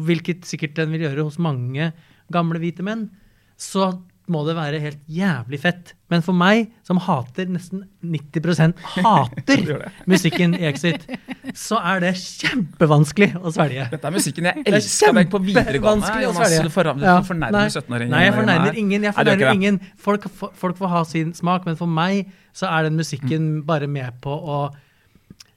hvilket 0.00 0.46
sikkert 0.48 0.74
den 0.74 0.90
vil 0.94 1.04
gjøre 1.04 1.24
hos 1.26 1.38
mange 1.38 1.92
gamle 2.32 2.58
hvite 2.58 2.82
menn, 2.82 3.10
så 3.58 3.92
må 4.30 4.40
det 4.46 4.54
være 4.56 4.78
helt 4.80 5.00
jævlig 5.10 5.58
fett. 5.60 5.92
Men 6.12 6.22
for 6.24 6.36
meg, 6.36 6.70
som 6.86 6.96
hater 7.02 7.48
nesten 7.52 7.82
90 8.00 8.72
hater 9.04 9.64
musikken 10.10 10.54
i 10.56 10.64
Exit, 10.70 11.04
så 11.56 11.80
er 11.92 12.00
det 12.04 12.14
kjempevanskelig 12.20 13.34
å 13.40 13.52
svelge. 13.52 13.88
Dette 13.92 14.08
er 14.08 14.14
musikken 14.14 14.48
jeg 14.48 14.64
Det 14.64 14.78
er 14.80 15.16
deg 15.18 15.30
på 15.32 15.40
videregående. 15.44 16.08
å 16.08 16.22
Jonas. 16.24 16.56
Du 16.64 16.70
for- 16.72 16.92
Ja, 17.04 17.18
fornærmer 17.26 17.58
nei. 17.58 17.66
17-åringer. 17.68 18.14
Nei, 18.14 18.22
jeg 18.24 18.34
fornærmer 18.38 18.78
ingen. 18.80 19.02
Jeg 19.02 19.12
Nei, 19.12 19.18
fornærmer 19.18 19.44
Nei, 19.44 19.54
ingen. 19.60 19.80
Folk, 19.96 20.28
for, 20.30 20.52
folk 20.54 20.80
får 20.80 20.88
ha 20.88 21.04
sin 21.04 21.34
smak, 21.36 21.66
men 21.66 21.76
for 21.76 21.86
meg 21.86 22.32
så 22.54 22.70
er 22.70 22.88
den 22.88 22.96
musikken 22.96 23.64
bare 23.66 23.86
med 23.90 24.20
på 24.24 24.30
å 24.32 24.64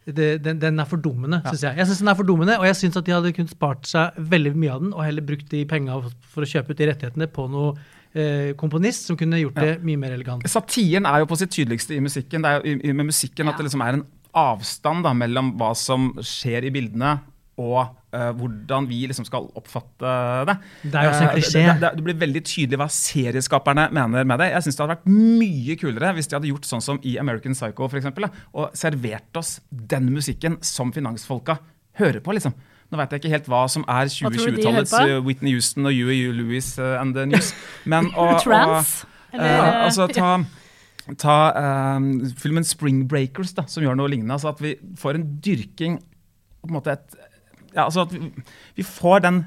det, 0.08 0.38
den, 0.44 0.60
den 0.60 0.80
er 0.80 0.88
fordummende, 0.88 1.42
syns 1.44 1.64
jeg. 1.66 1.76
Jeg 1.82 1.86
synes 1.90 2.00
den 2.00 2.08
er 2.08 2.16
fordummende, 2.16 2.56
Og 2.62 2.66
jeg 2.70 2.78
syns 2.80 2.96
at 3.00 3.06
de 3.08 3.12
hadde 3.12 3.34
kunnet 3.36 3.52
spart 3.52 3.88
seg 3.90 4.16
veldig 4.32 4.54
mye 4.56 4.72
av 4.72 4.82
den, 4.86 4.94
og 4.96 5.04
heller 5.04 5.26
brukt 5.28 5.50
de 5.52 5.66
penga 5.68 5.98
for 6.32 6.46
å 6.46 6.48
kjøpe 6.48 6.72
ut 6.72 6.80
de 6.80 6.88
rettighetene 6.88 7.28
på 7.28 7.48
noe 7.52 7.74
eh, 8.18 8.52
komponist 8.60 9.10
som 9.10 9.18
kunne 9.20 9.40
gjort 9.42 9.58
det 9.62 9.78
mye 9.86 10.02
mer 10.02 10.18
elegant. 10.18 10.46
Satiren 10.50 11.08
er 11.10 11.24
jo 11.24 11.30
på 11.30 11.40
sitt 11.40 11.54
tydeligste 11.54 11.96
i 11.96 12.04
musikken. 12.04 12.44
Det 12.44 12.52
er 12.52 12.62
jo 12.62 12.78
i, 12.78 12.94
med 12.94 13.12
musikken 13.12 13.50
at 13.52 13.60
det 13.60 13.70
liksom 13.70 13.86
er 13.86 14.00
en 14.00 14.06
avstand 14.38 15.06
da, 15.08 15.16
mellom 15.18 15.56
hva 15.58 15.72
som 15.78 16.12
skjer 16.22 16.68
i 16.68 16.74
bildene, 16.74 17.18
og 17.58 17.80
uh, 18.14 18.30
hvordan 18.38 18.86
vi 18.86 19.00
liksom 19.10 19.26
skal 19.26 19.48
oppfatte 19.58 20.12
det. 20.46 20.56
Det 20.84 21.00
er 21.00 21.08
jo 21.08 21.14
også 21.14 21.24
en 21.24 21.30
Eh, 21.32 21.34
klisjé. 21.40 21.64
Det, 21.66 21.78
det, 21.82 21.90
det 21.98 22.06
blir 22.06 22.20
veldig 22.22 22.44
tydelig 22.46 22.80
hva 22.84 22.88
serieskaperne 22.94 23.88
mener 23.98 24.28
med 24.30 24.44
det. 24.44 24.52
Jeg 24.54 24.68
synes 24.68 24.78
det 24.78 24.84
hadde 24.86 24.98
vært 25.00 25.10
mye 25.42 25.78
kulere 25.82 26.12
hvis 26.14 26.30
de 26.30 26.38
hadde 26.38 26.52
gjort 26.52 26.70
sånn 26.70 26.86
som 26.86 27.02
i 27.02 27.16
American 27.18 27.58
Psycho 27.58 27.90
for 27.90 27.98
eksempel, 27.98 28.30
og 28.54 28.78
servert 28.78 29.42
oss 29.42 29.58
den 29.70 30.12
musikken 30.14 30.60
som 30.62 30.94
finansfolka 30.94 31.58
hører 31.98 32.22
på. 32.22 32.38
liksom. 32.38 32.54
Nå 32.92 32.98
vet 33.02 33.12
jeg 33.12 33.20
ikke 33.24 33.32
helt 33.34 33.48
hva 33.52 33.66
som 33.70 33.84
er 33.92 34.08
tror 34.08 34.32
du 34.32 34.38
de 34.38 34.44
2020-tallets 34.46 34.94
hører 34.96 35.08
på? 35.10 35.16
eh, 35.18 35.26
Whitney 35.28 35.52
Houston 35.58 35.86
og 35.90 35.92
UAU 35.92 36.32
Louis 36.38 36.70
eh, 36.80 36.94
and 37.02 37.16
the 37.18 37.26
News. 37.28 37.50
Men, 37.86 38.08
å, 38.16 38.30
Trans? 38.44 38.94
og, 39.04 39.10
Eller, 39.34 39.58
Eh, 39.58 39.84
altså, 39.86 40.08
ta, 40.08 40.30
ta 41.20 41.34
eh, 41.60 42.08
filmen 42.40 42.64
Spring 42.64 43.04
Breakers, 43.12 43.52
da, 43.58 43.66
som 43.68 43.84
gjør 43.84 43.98
noe 44.00 44.08
lignende. 44.14 44.34
Altså 44.38 44.54
at 44.54 44.62
vi 44.64 44.76
får 44.98 45.20
en 45.20 45.26
dyrking 45.44 46.00
på 46.64 46.70
en 46.72 46.78
måte 46.80 46.96
et, 46.96 47.18
ja, 47.76 47.84
altså 47.90 48.06
at 48.08 48.16
vi, 48.16 48.32
vi 48.80 48.84
får 48.88 49.20
den 49.28 49.42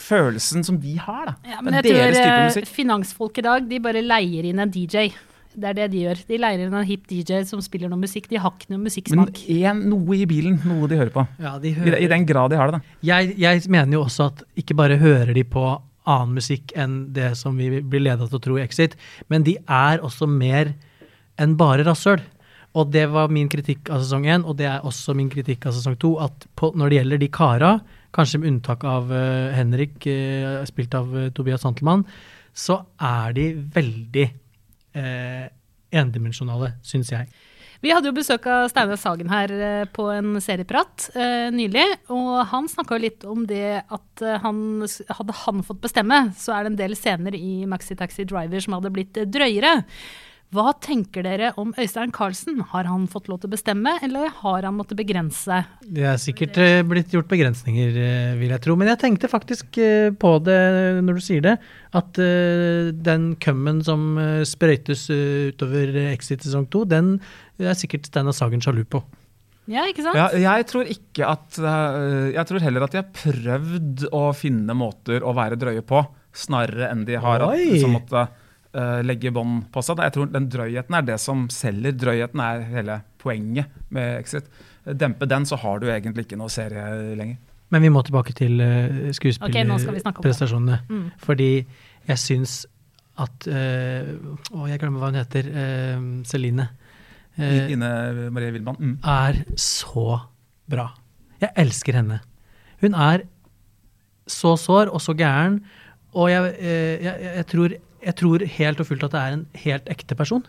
følelsen 0.00 0.64
som 0.66 0.76
de 0.82 0.96
har. 0.98 1.24
da. 1.32 1.34
Ja, 1.54 1.60
Det 1.64 1.80
er 1.80 1.88
deres 1.88 2.16
type 2.18 2.44
musikk. 2.48 2.68
finansfolk 2.74 3.38
i 3.38 3.44
dag 3.46 3.66
de 3.70 3.80
bare 3.80 4.02
leier 4.04 4.44
inn 4.50 4.60
en 4.62 4.70
DJ. 4.74 5.08
Det 5.54 5.70
er 5.70 5.76
det 5.78 5.88
de 5.92 6.02
gjør. 6.02 6.20
De 6.28 6.38
leier 6.40 6.64
inn 6.64 6.74
en 6.74 6.86
hip 6.86 7.06
DJ 7.10 7.44
som 7.48 7.62
spiller 7.62 7.90
noe 7.90 8.00
musikk. 8.02 8.26
De 8.30 8.40
har 8.42 8.54
ikke 8.54 8.72
noe 8.72 8.80
Men 8.80 8.88
musikksmak. 8.90 9.42
en, 9.54 9.82
noe 9.92 10.18
i 10.18 10.26
bilen, 10.26 10.58
noe 10.66 10.88
de 10.90 10.98
hører 10.98 11.14
på. 11.14 11.26
Ja, 11.38 11.56
de 11.62 11.74
hører, 11.76 11.98
I 12.02 12.10
den 12.10 12.26
grad 12.26 12.50
de 12.50 12.58
har 12.58 12.70
det. 12.70 12.80
da. 12.80 12.96
jeg, 13.06 13.34
jeg 13.38 13.64
mener 13.70 13.98
jo 13.98 14.04
også 14.08 14.30
at 14.32 14.44
ikke 14.58 14.76
bare 14.78 14.98
hører 14.98 15.32
de 15.36 15.44
på 15.44 15.64
annen 16.04 16.36
musikk 16.36 16.74
enn 16.76 17.14
det 17.16 17.32
som 17.40 17.56
vi 17.56 17.80
blir 17.80 18.02
leda 18.04 18.26
til 18.28 18.38
å 18.38 18.44
tro 18.44 18.58
i 18.58 18.64
Exit, 18.64 18.96
men 19.32 19.44
de 19.46 19.56
er 19.64 20.02
også 20.04 20.28
mer 20.28 20.74
enn 21.40 21.56
bare 21.56 21.86
rasshøl. 21.86 22.20
Og 22.74 22.90
det 22.90 23.06
var 23.12 23.30
min 23.30 23.48
kritikk 23.50 23.88
av 23.94 24.02
sesong 24.02 24.26
én, 24.26 24.42
og 24.42 24.58
det 24.58 24.66
er 24.66 24.86
også 24.86 25.14
min 25.14 25.30
kritikk 25.30 25.68
av 25.70 25.76
sesong 25.76 25.94
to, 26.02 26.16
at 26.22 26.48
på, 26.58 26.72
når 26.74 26.90
det 26.90 26.96
gjelder 26.98 27.20
de 27.22 27.28
kara, 27.30 27.74
kanskje 28.14 28.40
med 28.42 28.50
unntak 28.50 28.82
av 28.86 29.12
uh, 29.14 29.54
Henrik, 29.54 30.00
uh, 30.10 30.64
spilt 30.66 30.94
av 30.98 31.12
uh, 31.14 31.28
Tobias 31.34 31.62
Santelmann, 31.62 32.02
så 32.54 32.80
er 32.98 33.34
de 33.36 33.46
veldig 33.74 34.26
uh, 34.96 35.46
endimensjonale, 35.94 36.74
syns 36.86 37.12
jeg. 37.14 37.28
Vi 37.84 37.92
hadde 37.92 38.08
jo 38.08 38.16
besøk 38.16 38.46
av 38.48 38.70
Steinar 38.72 38.96
Sagen 38.96 39.28
her 39.28 39.50
eh, 39.52 39.82
på 39.92 40.06
en 40.08 40.38
serieprat 40.40 41.10
eh, 41.12 41.50
nylig. 41.52 41.84
Og 42.14 42.38
han 42.48 42.68
snakka 42.70 42.96
litt 43.00 43.26
om 43.28 43.42
det 43.48 43.82
at 43.82 44.22
eh, 44.24 44.38
han, 44.40 44.86
hadde 45.18 45.36
han 45.42 45.60
fått 45.66 45.82
bestemme, 45.84 46.20
så 46.40 46.54
er 46.54 46.64
det 46.64 46.72
en 46.72 46.78
del 46.80 46.96
scener 46.96 47.36
i 47.36 47.66
Maxi 47.68 47.96
Taxi 47.98 48.24
Driver 48.30 48.64
som 48.64 48.78
hadde 48.78 48.94
blitt 48.94 49.20
eh, 49.20 49.28
drøyere. 49.28 49.74
Hva 50.54 50.70
tenker 50.78 51.24
dere 51.26 51.48
om 51.58 51.72
Øystein 51.80 52.12
Carlsen? 52.14 52.60
Har 52.70 52.86
han 52.86 53.08
fått 53.10 53.26
lov 53.30 53.40
til 53.42 53.48
å 53.48 53.54
bestemme, 53.56 53.96
eller 54.06 54.28
har 54.38 54.62
han 54.62 54.76
måttet 54.76 55.00
begrense? 55.00 55.56
Det 55.82 56.04
er 56.06 56.20
sikkert 56.22 56.60
eh, 56.62 56.82
blitt 56.86 57.10
gjort 57.14 57.26
begrensninger, 57.30 57.96
eh, 57.98 58.34
vil 58.38 58.52
jeg 58.54 58.62
tro. 58.62 58.76
Men 58.78 58.92
jeg 58.92 59.00
tenkte 59.02 59.30
faktisk 59.32 59.80
eh, 59.82 60.12
på 60.14 60.30
det 60.46 60.60
når 61.02 61.18
du 61.18 61.24
sier 61.24 61.42
det, 61.42 61.56
at 61.94 62.20
den 63.06 63.26
cummen 63.42 63.80
som 63.86 64.16
sprøytes 64.46 65.04
utover 65.10 65.92
Exit 66.12 66.42
sesong 66.46 66.66
to, 66.70 66.84
den 66.86 67.16
er 67.58 67.76
sikkert 67.78 68.06
Steinar 68.10 68.34
Sagen 68.34 68.62
sjalu 68.62 68.82
på. 68.86 69.02
Ja, 69.70 69.86
ikke 69.90 70.04
sant? 70.06 70.18
Ja, 70.18 70.28
jeg 70.34 70.66
tror 70.68 70.90
ikke 70.90 71.28
at 71.30 71.56
Jeg 71.56 72.44
tror 72.50 72.64
heller 72.66 72.84
at 72.84 72.92
de 72.92 73.00
har 73.00 73.12
prøvd 73.16 74.06
å 74.12 74.26
finne 74.36 74.74
måter 74.76 75.24
å 75.24 75.32
være 75.34 75.58
drøye 75.58 75.86
på, 75.86 76.02
snarere 76.34 76.90
enn 76.92 77.06
de 77.08 77.18
har 77.22 77.46
at, 77.46 77.54
Oi. 77.54 77.78
som 77.80 77.94
måtte 77.94 78.26
eh, 78.74 79.00
legge 79.06 79.32
bånd 79.34 79.66
på 79.74 79.82
seg. 79.84 80.02
Jeg 80.04 80.14
tror 80.16 80.30
den 80.32 80.50
drøyheten 80.52 80.98
er 80.98 81.08
det 81.08 81.18
som 81.22 81.46
selger. 81.52 81.96
Drøyheten 81.96 82.42
er 82.44 82.68
hele 82.72 83.00
poenget 83.22 83.72
med 83.94 84.18
Exit. 84.20 84.50
Dempe 84.84 85.28
den, 85.30 85.46
så 85.48 85.56
har 85.62 85.80
du 85.80 85.88
egentlig 85.88 86.26
ikke 86.26 86.38
noe 86.40 86.52
serie 86.52 87.14
lenger. 87.16 87.40
Men 87.72 87.82
vi 87.82 87.90
må 87.90 88.02
tilbake 88.06 88.34
til 88.36 88.60
uh, 88.60 89.10
skuespillerprestasjonene. 89.16 89.80
skuespillerprestasjonene. 89.80 90.78
Mm. 90.90 91.06
Fordi 91.24 91.50
jeg 92.10 92.20
syns 92.20 92.58
at 93.24 93.46
uh, 93.48 94.10
Å, 94.52 94.66
jeg 94.68 94.80
glemmer 94.82 95.00
hva 95.00 95.10
hun 95.10 95.18
heter. 95.18 95.48
Uh, 95.48 96.04
Celine. 96.28 96.68
Uh, 97.38 97.72
Ine 97.72 97.90
Marie 98.34 98.52
Wilman. 98.54 98.78
Mm. 98.78 98.98
er 99.00 99.40
så 99.58 100.20
bra. 100.70 100.90
Jeg 101.42 101.50
elsker 101.64 101.98
henne. 101.98 102.20
Hun 102.84 102.94
er 102.94 103.24
så 104.30 104.54
sår 104.60 104.92
og 104.92 105.02
så 105.04 105.12
gæren, 105.16 105.58
og 106.16 106.30
jeg, 106.30 106.54
jeg, 106.62 107.00
jeg, 107.04 107.32
jeg, 107.36 107.46
tror, 107.50 107.74
jeg 108.04 108.18
tror 108.20 108.44
helt 108.58 108.82
og 108.82 108.88
fullt 108.90 109.06
at 109.08 109.14
det 109.14 109.22
er 109.22 109.38
en 109.38 109.48
helt 109.64 109.90
ekte 109.92 110.16
person. 110.18 110.44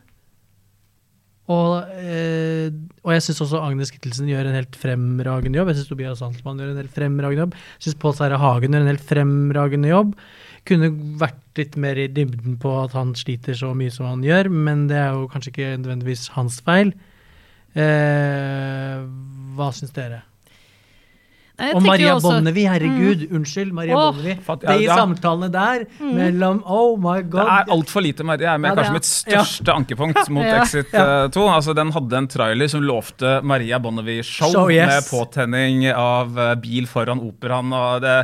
Og, 1.45 1.85
eh, 2.01 2.73
og 3.05 3.11
jeg 3.13 3.21
syns 3.21 3.43
også 3.45 3.61
Agnes 3.61 3.91
Kittelsen 3.93 4.29
gjør 4.31 4.47
en 4.49 4.57
helt 4.57 4.77
fremragende 4.81 5.59
jobb. 5.59 5.69
Jeg 5.69 5.79
syns 5.79 5.91
Tobias 5.91 6.21
Sandsmann 6.23 6.57
gjør 6.57 6.71
en 6.73 6.81
helt 6.81 6.95
fremragende 6.95 7.43
jobb. 7.43 7.57
Jeg 7.77 7.85
syns 7.85 7.99
Pål 8.01 8.15
Sverre 8.17 8.39
Hagen 8.41 8.73
gjør 8.73 8.85
en 8.85 8.89
helt 8.89 9.05
fremragende 9.11 9.91
jobb. 9.91 10.15
Kunne 10.65 10.89
vært 11.21 11.59
litt 11.61 11.77
mer 11.77 12.01
i 12.01 12.07
dybden 12.09 12.57
på 12.61 12.71
at 12.81 12.95
han 12.97 13.13
sliter 13.17 13.57
så 13.57 13.75
mye 13.77 13.93
som 13.93 14.09
han 14.09 14.25
gjør, 14.25 14.49
men 14.49 14.87
det 14.89 14.97
er 14.97 15.13
jo 15.13 15.29
kanskje 15.29 15.53
ikke 15.53 15.75
nødvendigvis 15.83 16.31
hans 16.33 16.57
feil. 16.65 16.95
Eh, 17.77 19.05
hva 19.53 19.69
syns 19.75 19.93
dere? 19.93 20.23
Nei, 21.57 21.69
Og 21.73 21.83
Maria 21.85 22.13
også- 22.17 22.31
Bonnevie, 22.33 22.67
herregud, 22.67 23.21
unnskyld, 23.31 23.71
Maria 23.71 23.95
oh, 23.95 24.09
Bonnevie. 24.11 24.35
Fatt- 24.43 24.63
ja, 24.67 24.73
De 24.75 24.83
ja. 24.83 24.95
samtalene 24.99 25.47
der 25.53 25.85
mellom 26.03 26.61
Oh 26.65 26.97
my 26.99 27.21
God. 27.23 27.45
Det 27.45 27.53
er 27.53 27.71
altfor 27.77 28.03
lite 28.03 28.23
Marie. 28.27 28.45
er 28.47 28.57
med 28.57 28.69
Ja, 28.71 28.75
kanskje 28.75 28.89
er- 28.89 28.97
mitt 28.97 29.07
største 29.07 29.71
ankepunkt 29.73 30.29
mot 30.29 30.43
Ja. 30.43 30.61
Exit 30.61 30.93
eh, 30.93 31.27
2. 31.31 31.45
Altså, 31.47 31.73
den 31.73 31.91
hadde 31.95 32.17
en 32.17 32.27
trailer 32.27 32.67
som 32.67 32.81
lovte 32.83 33.41
Maria 33.41 33.79
Bonnevie-show 33.79 34.51
Show, 34.51 34.69
yes. 34.69 34.87
med 34.87 35.03
påtenning 35.09 35.85
av 35.93 36.37
eh, 36.37 36.55
bil 36.55 36.85
foran 36.87 37.19
operaen. 37.23 37.71
Og, 37.71 38.01
det, 38.01 38.17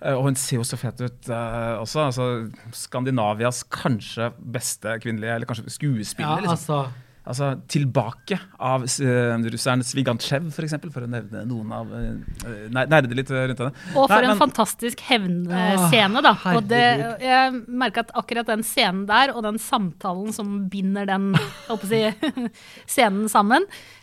eh, 0.00 0.14
og 0.16 0.22
hun 0.30 0.34
ser 0.40 0.56
jo 0.56 0.62
så 0.64 0.78
fet 0.80 1.00
ut 1.04 1.28
uh, 1.28 1.82
også. 1.84 2.06
Altså, 2.08 2.50
Skandinavias 2.72 3.62
kanskje 3.68 4.30
beste 4.40 4.96
kvinnelige 5.02 5.34
eller 5.34 5.46
kanskje 5.46 5.68
skuespiller. 5.68 6.28
ja, 6.28 6.36
liksom. 6.46 6.56
altså. 6.56 7.09
Altså, 7.30 7.52
Tilbake 7.70 8.38
av 8.58 8.84
uh, 8.84 9.44
russeren 9.52 9.84
Svigantsjev, 9.86 10.48
for 10.54 10.66
eksempel, 10.66 10.90
for 10.94 11.06
å 11.06 11.10
nevne 11.10 11.44
noen 11.48 11.70
av 11.76 11.92
uh, 11.94 12.64
Nerde 12.74 13.14
litt 13.14 13.30
rundt 13.30 13.62
henne. 13.62 13.70
Og 13.94 14.08
for 14.10 14.16
Nei, 14.16 14.24
en 14.24 14.32
men- 14.32 14.40
fantastisk 14.40 15.04
hevnscene, 15.06 16.24
da. 16.26 16.34
Og 16.56 16.66
det, 16.70 16.82
jeg 17.22 17.54
merker 17.68 18.06
at 18.06 18.12
akkurat 18.18 18.50
den 18.50 18.64
scenen 18.66 19.06
der, 19.10 19.34
og 19.36 19.44
den 19.46 19.60
samtalen 19.62 20.34
som 20.34 20.66
binder 20.72 21.06
den 21.08 21.30
å 21.70 21.78
si, 21.86 22.02
scenen 22.90 23.30
sammen, 23.30 23.66
eh, 23.68 23.96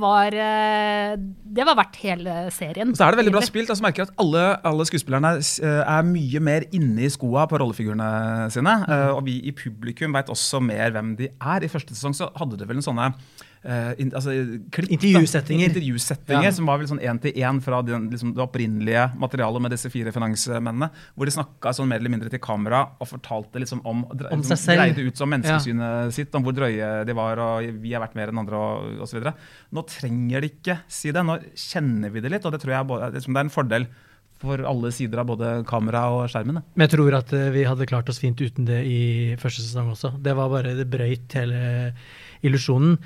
var 0.00 0.32
eh, 0.32 1.14
Det 1.56 1.66
var 1.68 1.76
verdt 1.76 1.98
hele 2.00 2.36
serien. 2.54 2.94
Så 2.96 3.04
er 3.04 3.12
det 3.12 3.20
veldig 3.20 3.34
bra 3.34 3.42
spilt. 3.44 3.68
altså 3.70 3.84
merker 3.84 4.04
jeg 4.04 4.08
at 4.08 4.20
alle, 4.24 4.44
alle 4.64 4.86
skuespillerne 4.88 5.34
eh, 5.36 5.82
er 5.84 6.02
mye 6.08 6.40
mer 6.40 6.64
inne 6.72 7.04
i 7.04 7.10
skoa 7.12 7.44
på 7.50 7.60
rollefigurene 7.60 8.48
sine. 8.54 8.74
eh, 8.88 9.10
Og 9.12 9.24
vi 9.28 9.38
i 9.44 9.52
publikum 9.52 10.16
veit 10.16 10.32
også 10.32 10.62
mer 10.64 10.90
hvem 10.96 11.16
de 11.20 11.28
er. 11.28 11.64
I 11.64 11.68
første 11.68 11.94
sesong 11.94 12.16
så 12.16 12.30
hadde 12.40 12.56
det 12.58 12.68
vel 12.68 12.80
en 12.80 12.88
sånne 12.88 13.10
in, 13.98 14.10
altså, 14.12 14.32
klipp. 14.70 14.90
Intervjusettinger. 14.92 15.70
Intervjusettinger 15.72 16.44
Ja. 16.50 16.52
Som 16.52 16.66
var 16.68 16.78
vel 16.82 16.86
sånn 16.90 17.00
én 17.00 17.18
til 17.22 17.32
én 17.40 17.60
fra 17.64 17.80
den, 17.82 18.10
liksom, 18.12 18.34
det 18.36 18.42
opprinnelige 18.44 19.06
materialet 19.16 19.62
med 19.64 19.70
disse 19.72 19.88
fire 19.92 20.12
finansmennene. 20.12 20.90
Hvor 21.16 21.24
de 21.24 21.32
snakka 21.32 21.72
sånn 21.72 21.88
mer 21.88 22.02
eller 22.02 22.12
mindre 22.12 22.28
til 22.30 22.42
kamera 22.44 22.82
og 23.00 23.08
fortalte 23.08 23.62
liksom 23.62 23.80
om 23.88 24.04
dre- 24.12 24.32
Om 24.32 24.42
liksom, 24.42 24.56
seg 24.56 24.58
selv. 24.66 24.82
Dreide 24.84 25.06
ut 25.08 25.16
som 25.16 25.30
menneskesynet 25.32 26.12
sitt, 26.12 26.34
om 26.34 26.44
hvor 26.44 26.52
drøye 26.56 27.04
de 27.08 27.12
var, 27.16 27.38
og 27.38 27.80
vi 27.80 27.92
har 27.96 28.04
vært 28.04 28.14
mer 28.20 28.28
enn 28.34 28.38
andre, 28.44 28.54
og 28.56 29.00
osv. 29.08 29.24
Nå 29.72 29.86
trenger 29.88 30.40
de 30.44 30.50
ikke 30.52 30.78
si 30.88 31.10
det. 31.10 31.24
Nå 31.24 31.38
kjenner 31.56 32.10
vi 32.12 32.20
det 32.20 32.30
litt, 32.36 32.44
og 32.44 32.52
det 32.52 32.60
tror 32.60 32.76
jeg 32.76 32.86
både, 32.86 33.12
det 33.16 33.24
er 33.24 33.40
en 33.46 33.50
fordel 33.50 33.86
for 34.44 34.60
alle 34.66 34.90
sider 34.92 35.20
av 35.22 35.28
både 35.30 35.64
kamera 35.64 36.02
og 36.12 36.26
skjermen. 36.28 36.58
Men 36.74 36.84
jeg 36.88 36.90
tror 36.98 37.14
at 37.16 37.32
eh, 37.32 37.48
vi 37.54 37.62
hadde 37.64 37.86
klart 37.88 38.08
oss 38.12 38.18
fint 38.20 38.36
uten 38.42 38.66
det 38.68 38.82
i 38.84 39.36
første 39.40 39.62
sesong 39.62 39.92
også. 39.94 40.10
Det 40.20 40.34
var 40.36 40.50
bare 40.52 40.74
det 40.76 40.84
brøyt 40.90 41.32
hele 41.38 41.94
illusjonen. 42.44 42.98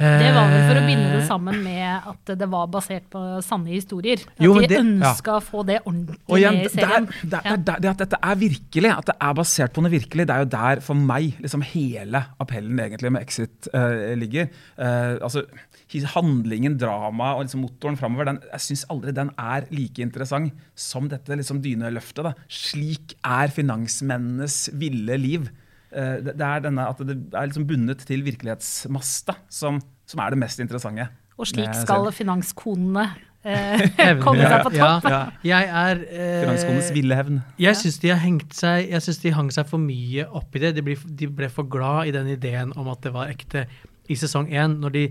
Det 0.00 0.30
var 0.32 0.48
vel 0.48 0.62
for 0.66 0.78
å 0.78 0.82
Eh, 0.82 0.86
binde 0.88 1.08
det 1.12 1.22
sammen 1.28 1.58
med 1.62 2.06
at 2.10 2.32
det 2.40 2.48
var 2.50 2.70
basert 2.72 3.04
på 3.12 3.20
sanne 3.44 3.74
historier. 3.74 4.22
At 4.24 4.40
Jo, 4.42 4.54
men 4.56 4.68
de 4.70 4.78
ønska 4.80 5.34
ja. 5.34 5.38
å 5.38 5.44
få 5.44 5.64
det 5.68 5.78
ordentlig 5.84 6.38
igjen, 6.40 6.56
med 6.56 6.64
i 6.64 6.68
det, 6.68 6.72
er, 6.72 6.88
serien. 6.88 7.08
det, 7.22 7.40
er, 7.42 7.56
det, 7.56 7.74
er, 7.74 7.82
det 7.84 7.90
at 7.92 8.02
dette 8.04 8.20
er 8.30 8.40
virkelig, 8.40 8.92
at 8.94 9.10
det 9.10 9.16
er 9.28 9.36
basert 9.38 9.76
på 9.76 9.84
noe 9.84 9.92
virkelig, 9.92 10.26
det 10.28 10.34
er 10.34 10.46
jo 10.46 10.50
der 10.56 10.82
for 10.86 11.06
meg 11.12 11.36
liksom 11.44 11.66
hele 11.74 12.24
appellen 12.42 12.80
egentlig 12.82 13.12
med 13.12 13.26
Exit 13.26 13.68
uh, 13.76 14.14
ligger. 14.18 14.50
Uh, 14.80 15.20
altså, 15.20 15.46
Handlingen, 15.92 16.78
drama 16.80 17.34
og 17.36 17.42
liksom 17.44 17.66
motoren 17.66 17.98
framover, 18.00 18.24
den, 18.30 18.38
jeg 18.54 18.64
syns 18.64 18.86
aldri 18.88 19.12
den 19.12 19.28
er 19.36 19.66
like 19.68 20.00
interessant 20.00 20.54
som 20.72 21.10
dette 21.12 21.36
liksom 21.36 21.60
dyneløftet. 21.60 22.24
Da. 22.24 22.32
Slik 22.48 23.12
er 23.20 23.52
finansmennenes 23.52 24.70
ville 24.80 25.18
liv. 25.20 25.50
Eh, 25.92 26.14
det, 26.24 26.36
det 26.40 26.46
er 26.48 26.62
denne 26.64 26.86
at 26.88 27.02
det 27.04 27.16
er 27.32 27.50
liksom 27.50 27.66
bundet 27.68 28.06
til 28.08 28.24
virkelighetsmasta 28.24 29.36
som, 29.52 29.80
som 30.08 30.24
er 30.24 30.32
det 30.34 30.40
mest 30.40 30.62
interessante. 30.62 31.08
Og 31.40 31.48
slik 31.48 31.72
skal 31.74 32.08
finanskonene 32.14 33.06
eh, 33.44 33.84
komme 34.24 34.44
seg 34.46 34.64
på 34.66 34.72
topp. 34.76 35.08
Ja, 35.10 35.22
jeg 35.46 35.68
er 35.68 36.02
eh, 36.06 36.38
Finanskonenes 36.44 36.92
ville 36.94 37.18
hevn. 37.18 37.40
Jeg 37.60 37.78
syns 37.80 37.98
de 38.02 38.12
har 38.12 38.20
hengt 38.22 38.54
seg 38.56 38.90
Jeg 38.92 39.04
synes 39.04 39.20
de 39.24 39.34
hang 39.36 39.50
seg 39.54 39.68
for 39.70 39.82
mye 39.82 40.26
opp 40.28 40.56
i 40.56 40.62
det. 40.64 40.74
De, 40.78 40.86
ble, 40.86 40.96
de 40.96 41.28
ble 41.28 41.50
for 41.52 41.68
glad 41.68 42.10
i 42.10 42.14
den 42.14 42.32
ideen 42.34 42.74
om 42.78 42.90
at 42.92 43.04
det 43.04 43.14
var 43.14 43.32
ekte 43.32 43.66
i 44.10 44.18
sesong 44.18 44.50
én, 44.50 44.80
når 44.82 44.96
de 44.96 45.06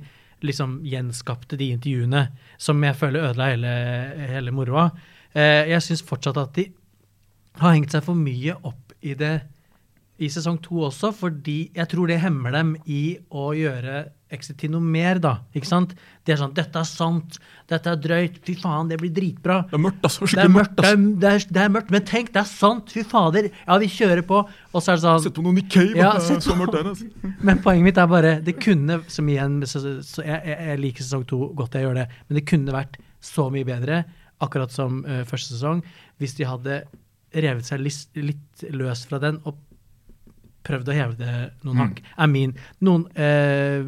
liksom 0.45 0.79
gjenskapte 0.85 1.57
de 1.57 1.69
intervjuene 1.75 2.25
som 2.61 2.81
jeg 2.83 2.97
føler 2.97 3.29
ødela 3.29 3.51
hele, 3.53 3.73
hele 4.31 4.53
moroa. 4.55 4.89
Eh, 5.33 5.69
jeg 5.69 5.85
syns 5.85 6.05
fortsatt 6.05 6.39
at 6.41 6.55
de 6.57 6.67
har 7.61 7.75
hengt 7.75 7.93
seg 7.93 8.03
for 8.05 8.17
mye 8.17 8.55
opp 8.67 8.95
i 9.05 9.13
det 9.17 9.35
i 10.21 10.29
sesong 10.29 10.59
to 10.61 10.83
også, 10.85 11.09
fordi 11.17 11.59
jeg 11.73 11.89
tror 11.89 12.09
det 12.11 12.21
hemmer 12.21 12.53
dem 12.53 12.75
i 12.85 13.17
å 13.33 13.51
gjøre 13.57 14.09
Exit 14.31 14.61
til 14.61 14.71
noe 14.71 14.79
mer, 14.79 15.17
da. 15.19 15.33
Ikke 15.51 15.67
sant? 15.67 15.91
Det 16.23 16.31
er 16.31 16.37
sånn 16.39 16.53
'Dette 16.55 16.79
er 16.79 16.87
sant. 16.87 17.35
Dette 17.67 17.91
er 17.91 17.97
drøyt. 17.99 18.37
Fy 18.47 18.53
faen, 18.55 18.87
det 18.87 18.97
blir 19.01 19.11
dritbra'. 19.11 19.65
Det 19.67 19.75
er 19.75 19.81
mørkt, 19.83 20.05
altså. 20.07 20.29
Det 20.31 20.45
er 20.45 20.47
mørkt, 20.47 20.77
det 20.77 20.87
er, 20.87 20.95
det, 20.95 21.31
er, 21.31 21.45
det 21.51 21.61
er 21.61 21.73
mørkt, 21.73 21.91
men 21.91 22.05
tenk, 22.07 22.31
det 22.31 22.39
er 22.39 22.47
sant! 22.47 22.93
Fy 22.95 23.03
fader! 23.03 23.49
Ja, 23.67 23.77
vi 23.81 23.89
kjører 23.91 24.23
på. 24.23 24.39
Og 24.71 24.79
så 24.79 24.93
er 24.93 25.01
det 25.01 25.03
sånn 25.03 25.35
på 25.35 25.43
noe 25.43 25.57
Nikkei, 25.57 25.83
Ja, 25.99 26.13
det 26.15 26.37
er 26.37 26.39
så 26.45 26.55
mørkt 26.55 26.77
der, 26.77 26.87
altså. 26.93 27.09
Men 27.43 27.59
poenget 27.59 27.89
mitt 27.89 27.99
er 27.99 28.07
bare 28.07 28.31
Det 28.39 28.55
kunne, 28.55 29.01
som 29.11 29.27
igjen 29.27 29.59
så, 29.67 29.81
så 29.99 30.23
jeg, 30.23 30.39
jeg, 30.47 30.57
jeg 30.69 30.79
liker 30.79 31.03
sesong 31.03 31.27
to 31.27 31.41
godt, 31.57 31.75
jeg 31.75 31.89
gjør 31.89 31.99
det, 31.99 32.07
men 32.29 32.39
det 32.39 32.45
kunne 32.47 32.77
vært 32.77 32.95
så 33.19 33.49
mye 33.51 33.67
bedre, 33.67 34.05
akkurat 34.39 34.71
som 34.71 35.03
uh, 35.03 35.25
første 35.27 35.57
sesong, 35.57 35.83
hvis 36.23 36.37
de 36.39 36.47
hadde 36.47 36.79
revet 37.35 37.67
seg 37.67 37.83
litt, 37.83 38.07
litt 38.15 38.63
løs 38.71 39.03
fra 39.09 39.19
den 39.19 39.43
og 39.43 39.59
prøvd 40.63 40.91
å 40.91 40.93
heve 40.93 41.17
det 41.17 41.35
noen 41.63 41.77
Mm. 41.77 41.81
hakk. 41.87 42.01
Er 42.17 42.27
min. 42.27 42.53
Noen, 42.81 43.05
eh, 43.15 43.81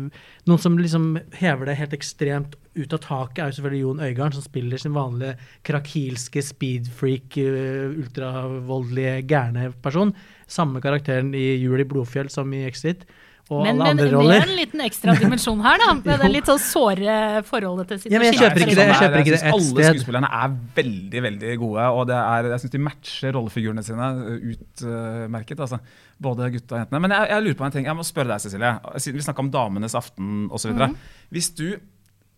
noen 0.47 0.59
som 0.59 0.77
liksom 0.77 1.19
hever 1.33 1.65
det 1.65 1.77
helt 1.77 1.93
ekstremt 1.93 2.55
ut 2.75 2.93
av 2.93 2.99
taket, 2.99 3.39
er 3.39 3.51
jo 3.51 3.61
selvfølgelig 3.61 3.81
Jon 3.81 3.99
Øigarden, 3.99 4.33
som 4.33 4.41
spiller 4.41 4.77
sin 4.79 4.93
vanlige 4.93 5.37
krakilske 5.63 6.41
speedfreak, 6.41 7.37
uh, 7.37 7.93
ultravoldelige, 8.01 9.27
gærne 9.27 9.73
person. 9.81 10.13
Samme 10.47 10.81
karakteren 10.81 11.33
i 11.35 11.61
Jul 11.61 11.79
i 11.79 11.83
Blodfjell 11.83 12.29
som 12.29 12.51
i 12.53 12.65
Exit. 12.65 13.05
Og 13.51 13.59
Men, 13.65 13.75
alle 13.75 13.91
men 13.91 13.99
andre 14.05 14.19
med 14.23 14.45
en 14.45 14.53
liten 14.55 14.81
ekstra 14.85 15.13
dimensjon 15.19 15.59
her, 15.65 15.81
da. 15.81 15.89
Med 16.05 16.21
det 16.23 16.29
litt 16.31 16.47
sånn 16.47 16.61
såre 16.63 17.15
forholdet 17.47 17.91
til 17.91 18.13
Ja, 18.13 18.21
jeg 18.23 18.37
kjøper 18.39 18.63
ikke 18.63 18.77
det, 18.77 18.85
jeg 18.87 18.99
kjøper 19.01 19.23
ikke 19.23 19.33
det 19.33 19.39
synes 19.41 19.65
sted. 19.67 19.81
Alle 19.81 19.89
skuespillerne 19.97 20.29
er 20.39 20.53
veldig 20.77 21.23
veldig 21.27 21.57
gode, 21.59 21.87
og 21.97 22.07
det 22.07 22.19
er, 22.21 22.49
jeg 22.53 22.63
syns 22.63 22.75
de 22.77 22.81
matcher 22.87 23.35
rollefigurene 23.35 23.83
sine 23.83 24.09
utmerket. 24.53 25.63
altså. 25.67 25.81
Både 26.23 26.47
gutta 26.53 26.77
og 26.77 26.83
jentene. 26.85 27.01
Men 27.03 27.15
jeg, 27.17 27.31
jeg 27.33 27.45
lurer 27.47 27.57
på 27.59 27.67
en 27.67 27.75
ting. 27.75 27.89
Jeg 27.89 27.99
må 27.99 28.05
spørre 28.07 28.31
deg, 28.31 28.45
Cecilie. 28.45 28.75
Siden 28.95 29.19
vi 29.19 29.25
snakka 29.27 29.43
om 29.43 29.51
Damenes 29.51 29.97
aften 29.99 30.45
osv. 30.53 30.71
videre 30.71 30.93
Hvis 31.33 31.51
du 31.57 31.67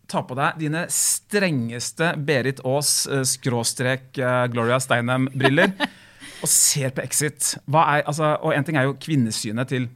tar 0.10 0.26
på 0.30 0.38
deg 0.38 0.58
dine 0.62 0.86
strengeste 0.94 2.12
Berit 2.26 2.62
Aas 2.66 3.06
eh, 3.10 3.24
skråstrek 3.26 4.18
eh, 4.22 4.42
Gloria 4.54 4.78
Steinem-briller 4.82 5.74
og 6.44 6.50
ser 6.52 6.92
på 6.96 7.04
Exit 7.06 7.56
er, 7.68 8.02
altså, 8.06 8.36
Og 8.44 8.56
en 8.56 8.64
ting 8.68 8.78
er 8.78 8.90
jo 8.90 8.98
kvinnesynet 9.00 9.72
til 9.72 9.90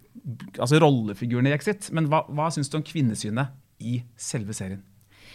altså 0.59 0.79
rollefigurene 0.81 1.49
i 1.49 1.55
Exit, 1.55 1.89
men 1.95 2.07
hva, 2.11 2.23
hva 2.29 2.49
syns 2.53 2.69
du 2.69 2.77
om 2.77 2.85
kvinnesynet 2.85 3.55
i 3.79 4.01
selve 4.19 4.53
serien? 4.53 4.83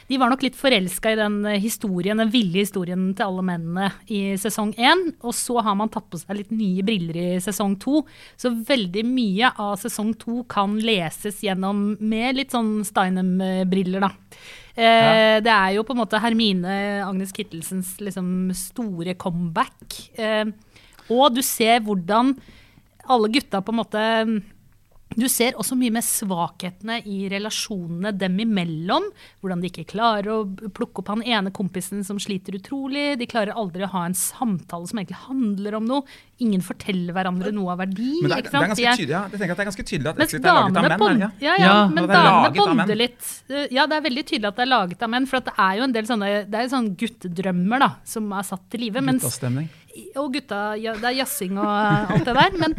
De 0.05 0.19
var 0.21 0.29
nok 0.29 0.43
litt 0.45 0.57
forelska 0.59 1.15
i 1.15 1.17
den 1.19 1.39
eh, 1.49 1.61
historien, 1.63 2.19
den 2.21 2.33
ville 2.33 2.61
historien 2.61 3.07
til 3.17 3.25
alle 3.25 3.45
mennene 3.47 3.87
i 4.13 4.35
sesong 4.41 4.75
én. 4.77 5.07
Og 5.25 5.33
så 5.37 5.57
har 5.65 5.77
man 5.79 5.89
tatt 5.93 6.11
på 6.13 6.21
seg 6.21 6.37
litt 6.43 6.53
nye 6.53 6.85
briller 6.85 7.17
i 7.17 7.29
sesong 7.43 7.79
to. 7.81 8.03
Så 8.37 8.53
veldig 8.69 9.05
mye 9.09 9.55
av 9.57 9.79
sesong 9.81 10.13
to 10.21 10.43
kan 10.51 10.77
leses 10.85 11.41
gjennom 11.45 11.95
med 12.05 12.37
litt 12.37 12.53
sånn 12.53 12.83
Steinem-briller, 12.85 14.05
da. 14.05 14.13
Eh, 14.77 15.41
Det 15.41 15.55
er 15.55 15.73
jo 15.79 15.87
på 15.87 15.95
en 15.97 16.03
måte 16.03 16.21
Hermine 16.21 16.77
Agnes 17.07 17.33
Kittelsens 17.33 17.97
liksom 18.05 18.53
store 18.53 19.17
comeback. 19.17 20.11
Eh, 20.21 20.45
og 21.11 21.35
du 21.35 21.43
ser 21.45 21.81
hvordan 21.85 22.35
alle 23.05 23.29
gutta 23.29 23.61
på 23.61 23.73
en 23.75 23.81
måte 23.83 24.05
du 25.15 25.27
ser 25.31 25.55
også 25.61 25.77
mye 25.79 25.93
med 25.95 26.03
svakhetene 26.03 26.97
i 27.07 27.29
relasjonene 27.31 28.11
dem 28.19 28.39
imellom. 28.43 29.05
Hvordan 29.43 29.61
de 29.63 29.69
ikke 29.71 29.87
klarer 29.93 30.31
å 30.33 30.39
plukke 30.75 31.03
opp 31.03 31.13
han 31.13 31.23
ene 31.23 31.53
kompisen 31.55 32.03
som 32.07 32.19
sliter 32.23 32.57
utrolig. 32.59 33.13
De 33.21 33.29
klarer 33.31 33.55
aldri 33.55 33.85
å 33.87 33.91
ha 33.93 34.05
en 34.09 34.17
samtale 34.19 34.91
som 34.91 34.99
egentlig 34.99 35.21
handler 35.29 35.79
om 35.79 35.87
noe. 35.87 36.17
Ingen 36.43 36.65
forteller 36.67 37.15
hverandre 37.15 37.53
noe 37.55 37.77
av 37.77 37.85
verdi. 37.85 38.11
Men 38.25 38.33
det 38.33 38.41
er, 38.41 38.43
ikke 38.43 38.51
det 38.51 38.59
er 38.59 38.67
ganske 38.73 38.97
tydelig, 38.99 39.15
ja. 39.15 39.23
Jeg 39.31 39.43
tenker 39.45 39.55
at 39.55 39.61
det 39.61 39.65
er 39.65 39.71
ganske 39.71 39.87
tydelig 39.93 40.11
at 40.11 40.25
Exit 40.27 40.41
er 40.41 40.59
laget 40.59 40.81
av 40.81 40.89
menn. 40.89 40.99
bond, 41.05 41.23
er 41.29 41.47
ja, 41.47 41.55
ja, 41.55 41.69
Ja, 41.69 41.77
men 41.95 42.11
damene 42.11 42.53
bonder 42.59 43.01
litt. 43.05 43.31
Eh, 43.53 43.69
Ja, 43.75 43.87
det 43.87 44.01
er 44.01 44.09
veldig 44.09 44.27
tydelig 44.33 44.51
at 44.51 44.59
det 44.59 44.67
er 44.67 44.73
laget 44.73 45.07
av 45.07 45.15
menn. 45.15 45.31
For 45.31 45.39
at 45.39 45.53
det 45.53 45.55
er 45.69 45.79
jo 45.79 45.87
en 45.87 45.95
del 45.95 46.11
sånne, 46.11 46.33
det 46.51 46.59
er 46.59 46.75
sånne 46.75 46.97
guttedrømmer 46.99 47.87
da, 47.87 47.91
som 48.17 48.35
er 48.35 48.51
satt 48.51 48.67
til 48.75 48.89
live. 48.89 49.05
Mens 49.05 49.23
Guttastemning. 49.23 49.71
Og 50.21 50.33
gutta, 50.35 50.61
ja, 50.81 50.95
det 50.99 51.09
er 51.11 51.19
jazzing 51.21 51.59
og 51.61 51.71
alt 52.15 52.27
det 52.27 52.35
der. 52.37 52.59
Men 52.61 52.77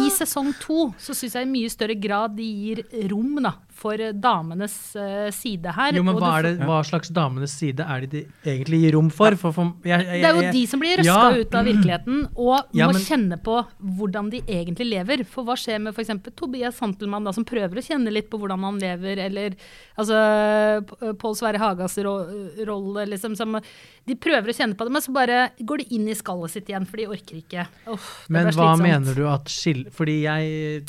i 0.00 0.10
sesong 0.14 0.52
to 0.62 0.90
så 1.02 1.14
syns 1.16 1.36
jeg 1.38 1.46
i 1.46 1.52
mye 1.52 1.72
større 1.72 1.98
grad 1.98 2.36
de 2.38 2.46
gir 2.46 2.82
rom 3.12 3.38
da, 3.44 3.56
for 3.76 4.00
damenes 4.16 4.74
eh, 4.96 5.28
side 5.36 5.72
her. 5.76 5.92
Jo, 5.98 6.02
men 6.06 6.16
hva, 6.16 6.30
det, 6.44 6.54
hva 6.64 6.78
slags 6.88 7.10
damenes 7.12 7.52
side 7.60 7.84
er 7.84 8.06
det 8.06 8.10
de 8.14 8.22
egentlig 8.48 8.80
gir 8.86 8.96
rom 8.96 9.10
for? 9.12 9.36
for, 9.36 9.52
for 9.52 9.74
jeg, 9.84 10.06
jeg, 10.08 10.22
det 10.24 10.30
er 10.30 10.38
jo 10.40 10.54
de 10.56 10.62
som 10.70 10.80
blir 10.80 10.96
røska 11.02 11.12
Ja. 11.12 11.42
ut 11.42 11.54
av 11.60 11.68
virkeligheten 11.68 12.22
og 12.34 12.72
Ja, 12.76 12.88
må 12.88 12.96
men- 12.96 13.04
kjenne 13.04 13.38
på 13.44 13.58
hvordan 14.00 14.30
de 14.32 14.40
egentlig 14.48 14.88
lever. 14.94 15.24
For 15.28 15.44
hva 15.44 15.56
skjer 15.60 15.80
med 15.84 15.92
f.eks. 15.94 16.14
Tobias 16.36 16.76
Santelmann, 16.80 17.24
da, 17.28 17.32
som 17.36 17.44
prøver 17.44 17.76
å 17.82 17.84
kjenne 17.84 18.12
litt 18.12 18.30
på 18.32 18.40
hvordan 18.40 18.64
han 18.64 18.78
lever, 18.80 19.20
eller 19.28 19.56
altså 19.98 20.18
Pål 21.20 21.36
Sverre 21.38 21.60
Hagas 21.60 21.98
ro 22.04 22.16
rolle, 22.66 23.06
liksom. 23.12 23.36
Som, 23.38 23.58
de 24.06 24.16
prøver 24.16 24.52
å 24.52 24.56
kjenne 24.56 24.76
på 24.78 24.86
det, 24.88 24.92
men 24.96 25.04
så 25.04 25.12
bare 25.14 25.40
går 25.60 25.82
de 25.84 25.88
inn 25.96 26.08
i 26.08 26.16
skallet 26.16 26.52
sitt 26.56 26.70
igjen, 26.70 26.86
for 26.88 26.96
de 27.00 27.08
orker 27.12 27.40
ikke. 27.42 27.66
Det 27.86 28.32
Men 28.32 28.50
hva 28.56 28.72
mener 28.80 29.14
du 29.16 29.24
at 29.28 29.50
skille 29.52 29.90
Fordi 29.94 30.20
jeg 30.24 30.86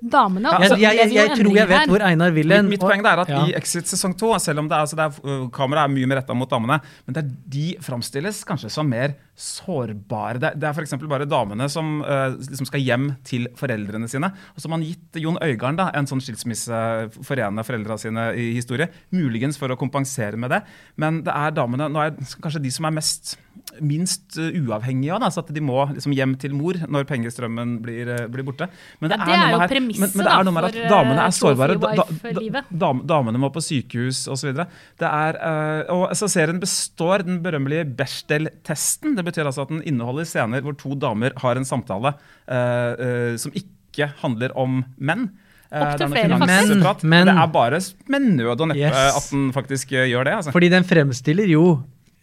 Damene 0.00 0.52
altså, 0.54 0.76
jeg, 0.78 0.96
jeg, 0.96 1.12
jeg, 1.12 1.30
tror 1.36 1.56
jeg 1.58 1.68
vet 1.68 1.90
hvor 1.90 2.02
Einar 2.06 2.30
vil 2.32 2.52
hen. 2.54 2.68
Mitt, 2.70 2.78
mitt 2.78 2.84
poeng 2.84 3.02
er 3.02 3.20
at 3.24 3.32
Ja. 3.32 3.40
i 3.50 3.54
Exit 3.58 3.90
sesong 3.90 4.14
2, 4.16 4.30
selv 4.40 4.62
om 4.62 4.68
det 4.70 4.76
er, 4.76 4.84
altså 4.86 4.96
det 4.96 5.06
er, 5.08 5.42
kameraet 5.52 5.90
er 5.90 5.92
mye 5.92 6.08
mer 6.08 6.20
retta 6.22 6.36
mot 6.38 6.48
damene, 6.48 6.78
men 7.04 7.16
det 7.16 7.24
er, 7.24 7.32
de 7.56 7.64
framstilles 7.84 8.40
kanskje 8.48 8.70
som 8.72 8.88
mer 8.88 9.16
sårbare. 9.40 10.40
Det, 10.40 10.52
det 10.60 10.68
er 10.68 10.76
f.eks. 10.76 10.94
bare 11.10 11.28
damene 11.28 11.68
som 11.72 11.98
uh, 12.04 12.30
liksom 12.36 12.68
skal 12.70 12.84
hjem 12.84 13.10
til 13.26 13.48
foreldrene 13.58 14.08
sine. 14.10 14.30
Og 14.54 14.62
så 14.62 14.68
har 14.68 14.74
man 14.76 14.86
gitt 14.86 15.20
Jon 15.20 15.40
Øigarden 15.42 15.80
da, 15.82 15.90
en 15.98 16.08
sånn 16.08 16.22
skilsmisse 16.24 16.80
forene 17.26 17.66
foreldrene 17.66 18.00
sine 18.00 18.30
i 18.38 18.50
historie. 18.56 18.88
Muligens 19.16 19.60
for 19.60 19.72
å 19.72 19.78
kompensere 19.80 20.40
med 20.40 20.54
det. 20.54 20.62
Men 21.00 21.24
det 21.26 21.34
er 21.34 21.56
damene 21.56 21.90
nå 21.92 22.04
er 22.06 22.16
kanskje 22.40 22.62
de 22.64 22.72
som 22.72 22.88
er 22.88 22.96
mest 23.00 23.34
minst 23.80 24.36
uh, 24.38 24.48
uavhengige 24.66 25.14
av. 25.14 25.20
Da, 25.22 25.28
så 25.30 25.44
at 25.44 25.52
de 25.54 25.60
må 25.62 25.84
liksom 25.94 26.12
hjem 26.16 26.32
til 26.42 26.52
mor 26.58 26.74
når 26.90 27.06
pengestrømmen 27.08 27.76
blir, 27.84 28.08
uh, 28.10 28.26
blir 28.32 28.44
borte. 28.48 28.68
Men 29.00 29.10
Ja, 29.14 29.20
det 29.24 29.34
er 29.34 29.40
noe 29.44 29.50
jo 29.54 29.60
her- 29.62 29.72
premisset, 29.74 30.00
men, 30.00 30.10
men 30.16 30.26
det 30.26 30.32
er 30.34 30.44
noe 30.48 30.54
med 30.56 30.62
da, 30.62 30.68
at 30.68 30.78
for, 30.80 30.94
damene 30.94 31.26
er 31.26 31.36
sårbare. 31.38 31.78
Da- 31.80 32.64
da- 32.84 33.04
damene 33.14 33.38
må 33.42 33.50
på 33.54 33.62
sykehus 33.64 34.24
osv. 34.32 34.50
Uh, 34.60 35.82
og 35.94 36.10
så 36.18 36.28
serien 36.30 36.60
består 36.62 37.24
den 37.26 37.40
berømmelige 37.44 37.86
Bechdel-testen. 37.96 39.14
Det 39.18 39.24
betyr 39.26 39.46
altså 39.50 39.62
at 39.66 39.72
den 39.72 39.82
inneholder 39.88 40.26
scener 40.28 40.62
hvor 40.64 40.76
to 40.78 40.94
damer 41.00 41.32
har 41.42 41.56
en 41.60 41.64
samtale 41.68 42.14
uh, 42.16 42.94
uh, 42.98 43.36
som 43.40 43.52
ikke 43.56 44.10
handler 44.22 44.52
om 44.58 44.82
menn. 44.98 45.28
Opp 45.70 45.92
til 45.94 46.00
det 46.00 46.06
er 46.06 46.10
flere, 46.10 46.38
faktisk. 46.40 47.04
Men- 47.06 47.28
Det 47.30 47.36
er 47.38 47.50
bare 47.54 47.78
med 48.10 48.22
nød 48.34 48.60
og 48.60 48.68
neppe 48.72 48.80
Yes. 48.80 49.16
at 49.20 49.30
den 49.30 49.52
faktisk 49.54 49.92
gjør 49.94 50.24
det. 50.26 50.32
Altså. 50.40 50.50
Fordi 50.52 50.68
den 50.72 50.82
fremstiller 50.84 51.46
jo 51.46 51.64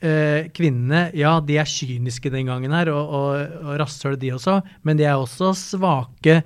eh, 0.02 0.48
kvinnene 0.54 1.12
Ja, 1.18 1.40
de 1.40 1.58
er 1.58 1.66
kyniske 1.70 2.32
den 2.34 2.48
gangen 2.50 2.72
her, 2.76 2.90
og, 2.94 3.10
og, 3.10 3.60
og 3.64 3.80
rasshøl 3.82 4.18
de 4.20 4.34
også, 4.36 4.62
men 4.84 4.98
de 5.00 5.04
er 5.10 5.16
også 5.18 5.54
svake, 5.58 6.42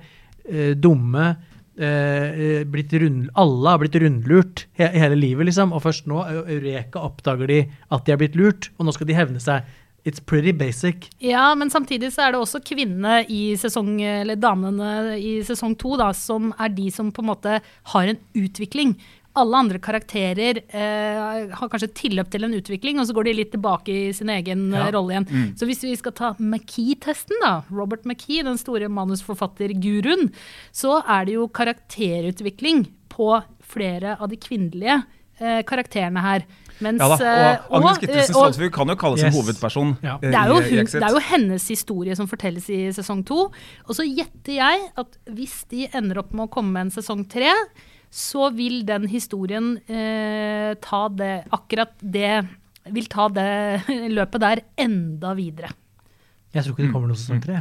eh, 0.48 0.74
dumme. 0.74 1.36
eh, 1.78 2.62
eh, 2.62 2.64
rund, 3.00 3.30
alle 3.34 3.68
har 3.70 3.78
blitt 3.78 3.94
rundlurt 3.96 4.66
he, 4.76 4.86
hele 4.88 5.16
livet, 5.16 5.46
liksom. 5.46 5.72
Og 5.72 5.82
først 5.82 6.06
nå, 6.06 6.18
eu- 6.28 6.44
Eureka, 6.46 7.00
oppdager 7.00 7.46
de 7.48 7.60
at 7.90 8.04
de 8.04 8.12
er 8.12 8.16
blitt 8.20 8.36
lurt, 8.36 8.68
og 8.78 8.86
nå 8.86 8.92
skal 8.92 9.06
de 9.06 9.14
hevne 9.14 9.40
seg. 9.40 9.62
It's 10.04 10.18
pretty 10.18 10.50
basic. 10.50 11.08
Ja, 11.22 11.54
men 11.54 11.70
samtidig 11.70 12.10
så 12.12 12.24
er 12.26 12.32
det 12.32 12.40
også 12.40 12.58
kvinnene 12.66 13.20
i 13.30 13.54
sesong, 13.54 14.00
eller 14.02 14.34
damene 14.34 15.14
i 15.16 15.36
sesong 15.46 15.76
to 15.78 15.96
da, 15.96 16.08
som 16.12 16.52
er 16.58 16.68
de 16.74 16.90
som 16.90 17.12
på 17.14 17.22
en 17.22 17.28
måte 17.30 17.60
har 17.92 18.08
en 18.10 18.18
utvikling. 18.34 18.96
Alle 19.34 19.56
andre 19.56 19.78
karakterer 19.80 20.58
eh, 20.68 21.46
har 21.56 21.68
kanskje 21.72 21.88
tilløp 21.96 22.28
til 22.30 22.44
en 22.44 22.52
utvikling, 22.58 22.98
og 23.00 23.06
så 23.08 23.14
går 23.16 23.24
de 23.30 23.32
litt 23.38 23.52
tilbake 23.54 23.88
i 23.88 24.12
sin 24.12 24.28
egen 24.28 24.66
eh, 24.74 24.78
Ja. 24.82 24.90
rolle 24.92 25.14
igjen. 25.14 25.54
Så 25.56 25.64
hvis 25.68 25.80
vi 25.86 25.94
skal 25.96 26.12
ta 26.12 26.34
McKee-testen, 26.38 27.38
da, 27.40 27.62
Robert 27.72 28.04
McKee, 28.04 28.42
den 28.44 28.58
store 28.60 28.90
manusforfatterguruen, 28.92 30.28
så 30.72 30.98
er 31.08 31.24
det 31.30 31.34
jo 31.38 31.48
karakterutvikling 31.48 32.86
på 33.12 33.30
flere 33.72 34.18
av 34.20 34.28
de 34.32 34.36
kvinnelige 34.40 34.98
eh, 35.40 35.62
karakterene 35.68 36.20
her. 36.22 36.44
Mens, 36.82 36.98
Ja 37.00 37.08
da, 37.08 37.16
eh, 37.24 37.66
og 37.70 37.78
Agnes 37.84 37.96
eh, 37.96 38.00
Kittelsen 38.02 38.66
og- 38.66 38.72
kan 38.74 38.88
jo 38.88 38.96
kalles 38.96 39.22
Yes. 39.22 39.32
en 39.34 39.38
hovedperson. 39.40 39.96
Ja. 40.02 40.14
eh, 40.16 40.28
det 40.30 40.34
er, 40.34 40.52
hun, 40.52 40.84
det 40.84 41.02
er 41.02 41.08
jo 41.16 41.20
hennes 41.30 41.68
historie 41.68 42.16
som 42.16 42.26
fortelles 42.28 42.68
i 42.68 42.90
sesong 42.92 43.24
to. 43.24 43.50
Og 43.88 43.94
så 43.96 44.04
gjetter 44.04 44.54
jeg 44.60 44.90
at 44.96 45.16
hvis 45.30 45.64
de 45.70 45.86
ender 45.94 46.18
opp 46.18 46.32
med 46.32 46.48
å 46.48 46.50
komme 46.52 46.72
med 46.72 46.80
en 46.86 46.90
sesong 46.90 47.24
tre, 47.28 47.48
så 48.12 48.50
vil 48.52 48.82
den 48.84 49.06
historien 49.08 49.74
eh, 49.88 50.72
ta 50.84 51.06
det 51.08 51.46
akkurat 51.54 51.94
det 52.00 52.42
Vil 52.92 53.06
ta 53.06 53.28
det 53.30 53.86
løpet 54.18 54.42
der 54.42 54.60
enda 54.82 55.36
videre. 55.38 55.70
Jeg 56.52 56.64
tror 56.64 56.74
ikke 56.74 56.84
det 56.88 56.92
kommer 56.92 57.12
noe 57.12 57.20
sesong 57.20 57.38
tre. 57.40 57.60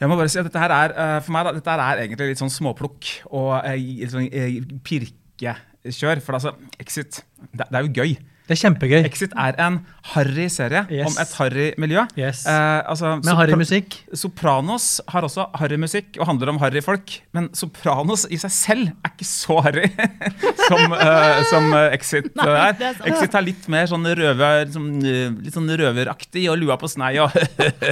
Jeg 0.00 0.10
må 0.10 0.16
bare 0.18 0.28
si 0.32 0.40
at 0.40 0.48
dette 0.48 0.58
her 0.58 0.74
er, 0.74 0.92
eh, 0.92 1.18
for 1.22 1.34
meg 1.36 1.46
da, 1.46 1.52
dette 1.54 1.70
her 1.70 1.82
er 1.84 2.02
egentlig 2.02 2.32
litt 2.32 2.42
sånn 2.42 2.52
småplukk 2.52 3.10
og 3.30 3.52
eh, 3.60 3.78
litt 4.02 4.10
sånn 4.12 4.26
eh, 4.26 4.58
pirkekjør. 4.84 6.22
For 6.24 6.36
altså, 6.40 6.56
Exit, 6.82 7.22
det, 7.52 7.68
det 7.68 7.78
er 7.78 7.86
jo 7.86 7.94
gøy. 8.02 8.16
Det 8.44 8.52
er 8.52 8.58
kjempegøy. 8.60 8.98
Exit 9.08 9.32
er 9.40 9.54
en 9.64 9.78
harry 10.12 10.50
serie 10.52 10.82
Yes. 10.92 11.06
om 11.08 11.14
et 11.22 11.30
harry 11.38 11.66
miljø. 11.80 12.02
Yes. 12.20 12.42
Eh, 12.46 12.82
altså, 12.92 13.14
Med 13.24 13.34
harry 13.38 13.54
musikk. 13.56 13.94
Sopranos 14.12 15.00
har 15.08 15.24
også 15.24 15.46
harry 15.56 15.78
musikk 15.80 16.18
og 16.20 16.26
handler 16.28 16.50
om 16.52 16.58
harry 16.60 16.82
folk. 16.84 17.14
Men 17.32 17.48
Sopranos 17.56 18.26
i 18.28 18.36
seg 18.36 18.52
selv 18.52 18.90
er 19.00 19.14
ikke 19.14 19.24
så 19.24 19.56
harry 19.64 19.88
som, 20.68 20.92
uh, 20.92 21.40
som 21.48 21.70
Exit 21.96 22.28
Nei, 22.36 22.44
er. 22.52 22.76
er 22.84 22.98
sånn. 22.98 23.08
Exit 23.14 23.38
er 23.40 23.46
litt 23.48 23.68
mer 23.72 23.88
sånn 23.88 24.04
røver, 24.20 24.68
sånn, 24.76 24.90
eh, 25.08 25.32
litt 25.46 25.56
sånn 25.56 25.72
røveraktig 25.80 26.44
og 26.52 26.60
lua 26.60 26.76
på 26.76 26.92
snei 26.92 27.14
og 27.24 27.32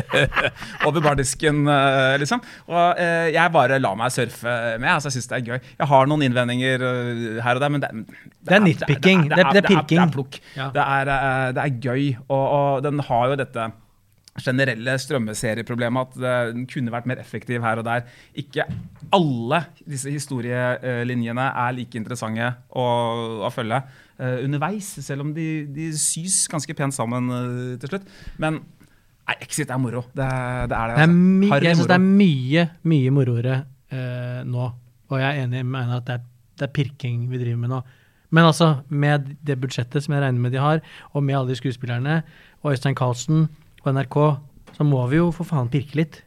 over 0.87 1.01
bardisken, 1.05 1.65
uh, 1.65 2.13
liksom. 2.21 2.45
Og 2.69 3.01
uh, 3.01 3.29
jeg 3.33 3.55
bare 3.57 3.81
lar 3.81 3.97
meg 3.97 4.13
surfe 4.13 4.53
med. 4.77 4.91
Altså, 4.99 5.09
jeg 5.09 5.17
syns 5.23 5.33
det 5.33 5.41
er 5.41 5.49
gøy. 5.49 5.59
Jeg 5.81 5.91
har 5.95 6.13
noen 6.13 6.29
innvendinger 6.29 6.87
her 7.41 7.57
og 7.57 7.65
der, 7.65 7.73
men 7.73 7.85
det, 7.87 7.93
Det 8.45 8.59
er 8.61 8.65
nitpicking. 8.69 9.27
Det 9.33 9.39
er- 9.41 9.53
det 9.53 9.65
er 9.65 9.69
pirking. 9.73 9.97
Det 9.97 10.05
er 10.09 10.13
plukk. 10.19 10.42
Ja. 10.57 10.71
Det, 10.75 10.83
er, 10.83 11.13
eh, 11.15 11.47
det 11.57 11.65
er 11.65 11.79
gøy, 11.87 12.11
og, 12.29 12.45
og 12.45 12.85
den 12.87 13.03
har 13.09 13.33
jo 13.33 13.39
dette 13.41 13.71
generelle 14.41 14.95
strømmeserieproblemet 14.97 16.15
at 16.17 16.23
eh, 16.25 16.53
den 16.55 16.65
kunne 16.71 16.93
vært 16.95 17.09
mer 17.11 17.21
effektiv 17.21 17.65
her 17.65 17.81
og 17.83 17.85
der. 17.85 18.07
Ikke 18.39 18.65
alle 19.13 19.61
disse 19.85 20.13
historielinjene 20.13 21.49
er 21.51 21.75
like 21.77 21.99
interessante 22.01 22.49
å, 22.71 22.87
å 23.45 23.51
følge 23.53 23.83
uh, 23.83 24.39
underveis, 24.41 24.89
selv 25.05 25.27
om 25.27 25.35
de, 25.37 25.67
de 25.69 25.91
sys 26.01 26.47
ganske 26.49 26.77
pent 26.79 26.97
sammen 26.97 27.29
uh, 27.29 27.75
til 27.83 27.93
slutt. 27.93 28.09
Men 28.41 28.63
nei, 28.63 29.37
Exit 29.45 29.73
er 29.73 29.81
moro. 29.83 30.07
Det, 30.17 30.29
det 30.73 30.79
er 30.79 30.95
det. 30.95 30.97
Det 30.97 31.05
er 31.05 31.11
altså. 31.53 31.67
Jeg 31.69 31.81
syns 31.83 31.93
det 31.93 31.99
er 31.99 32.07
mye, 32.07 32.69
mye 32.95 33.15
moroere 33.19 33.59
uh, 33.93 34.41
nå. 34.49 34.71
Og 35.13 35.19
jeg 35.21 35.29
er 35.29 35.43
enig 35.45 35.67
med 35.67 35.83
Einar 35.83 36.01
at 36.01 36.09
det 36.09 36.17
er, 36.17 36.25
det 36.57 36.71
er 36.71 36.73
pirking 36.81 37.27
vi 37.29 37.43
driver 37.43 37.61
med 37.67 37.75
nå. 37.75 37.83
Men 38.33 38.49
altså, 38.49 38.71
med 38.89 39.35
det 39.45 39.59
budsjettet 39.61 40.05
som 40.05 40.15
jeg 40.17 40.25
regner 40.25 40.41
med 40.41 40.55
de 40.55 40.61
har, 40.63 40.83
og 41.13 41.25
med 41.25 41.37
alle 41.37 41.53
de 41.53 41.59
skuespillerne, 41.61 42.23
og 42.63 42.73
Øystein 42.73 42.97
Carlsen 42.97 43.49
og 43.85 43.95
NRK, 43.95 44.19
så 44.73 44.87
må 44.89 45.03
vi 45.11 45.21
jo 45.21 45.31
for 45.37 45.49
faen 45.49 45.69
pirke 45.73 45.99
litt. 46.01 46.23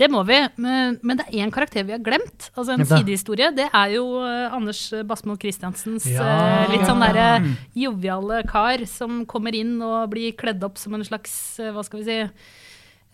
Det 0.00 0.06
må 0.12 0.22
vi, 0.24 0.36
men, 0.62 0.94
men 1.02 1.18
det 1.18 1.26
er 1.26 1.42
én 1.42 1.50
karakter 1.52 1.84
vi 1.84 1.92
har 1.96 2.02
glemt. 2.04 2.46
Altså 2.54 2.76
En 2.76 2.86
sidehistorie. 2.86 3.50
Det 3.56 3.66
er 3.66 3.94
jo 3.96 4.04
eh, 4.22 4.54
Anders 4.54 4.84
Basmo 5.08 5.34
Christiansens 5.40 6.06
Ja. 6.08 6.24
uh, 6.24 6.70
litt 6.72 6.86
sånn 6.88 7.02
derre 7.02 7.42
joviale 7.76 8.44
kar 8.48 8.84
som 8.88 9.24
kommer 9.28 9.56
inn 9.58 9.74
og 9.82 10.12
blir 10.14 10.36
kledd 10.38 10.62
opp 10.64 10.78
som 10.80 10.94
en 10.96 11.04
slags, 11.04 11.34
eh, 11.60 11.72
hva 11.74 11.84
skal 11.86 12.02
vi 12.02 12.08
si 12.10 12.20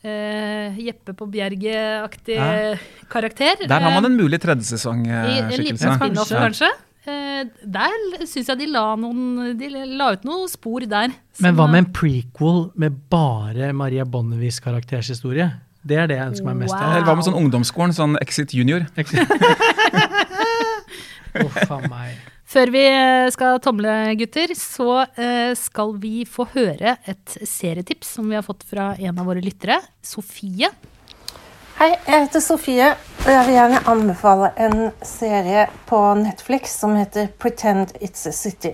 Uh, 0.07 0.77
Jeppe 0.79 1.15
på 1.17 1.27
Bjerget-aktig 1.33 2.37
Ja. 2.37 2.77
karakter. 3.11 3.67
Der 3.67 3.81
har 3.81 3.91
man 3.91 4.05
Eh, 4.05 4.11
en 4.13 4.17
mulig 4.17 4.35
i 4.35 4.37
en 4.37 4.45
tredjesesong-skikkelse. 4.45 5.59
liten 5.59 5.79
spin-off, 5.99 6.29
Kanskje. 6.29 6.39
kanskje. 6.39 6.69
Eh, 7.07 7.45
der 7.63 7.93
syns 8.27 8.49
jeg 8.51 8.59
de 8.59 8.67
la, 8.73 8.97
noen, 8.99 9.53
de 9.59 9.69
la 9.71 10.09
ut 10.17 10.25
noen 10.27 10.49
spor 10.51 10.83
der. 10.91 11.13
Men 11.45 11.55
hva 11.59 11.69
med 11.71 11.85
en 11.85 11.91
prequel 11.95 12.65
med 12.75 12.97
bare 13.13 13.73
Maria 13.77 14.05
Bonnevies 14.09 14.59
karaktershistorie? 14.65 15.47
Det 15.87 16.01
er 16.03 16.09
det 16.11 16.17
jeg 16.19 16.33
ønsker 16.33 16.49
meg 16.49 16.57
mest 16.65 16.75
Wow. 16.75 16.83
av. 16.83 16.95
Eller 16.97 17.07
hva 17.07 17.15
med 17.15 17.27
sånn 17.29 17.39
ungdomsskolen, 17.39 17.95
sånn 17.95 18.17
Exit 18.25 18.51
Junior? 18.57 18.89
Uff 21.47 21.71
a 21.71 21.79
meg. 21.87 22.17
Før 22.47 22.71
vi 22.73 22.83
eh, 22.89 23.27
skal 23.35 23.59
tomle, 23.63 23.93
gutter, 24.19 24.53
så 24.57 25.01
eh, 25.19 25.53
skal 25.59 25.97
vi 26.01 26.21
få 26.31 26.47
høre 26.55 26.97
et 27.11 27.37
serietips 27.43 28.15
som 28.19 28.29
vi 28.31 28.37
har 28.39 28.45
fått 28.47 28.63
fra 28.67 28.93
en 28.99 29.19
av 29.19 29.27
våre 29.29 29.43
lyttere, 29.45 29.81
Sofie. 30.07 30.71
Hei, 31.77 31.91
jeg 32.07 32.23
heter 32.23 32.41
Sofie, 32.41 32.87
og 33.21 33.27
jeg 33.29 33.45
vil 33.45 33.53
gjerne 33.53 33.83
anbefale 33.93 34.49
en 34.65 34.95
serie 35.05 35.67
på 35.85 35.99
Netflix 36.17 36.73
som 36.81 36.97
heter 36.97 37.29
Pretend 37.37 37.93
It's 38.01 38.25
a 38.25 38.33
City. 38.33 38.73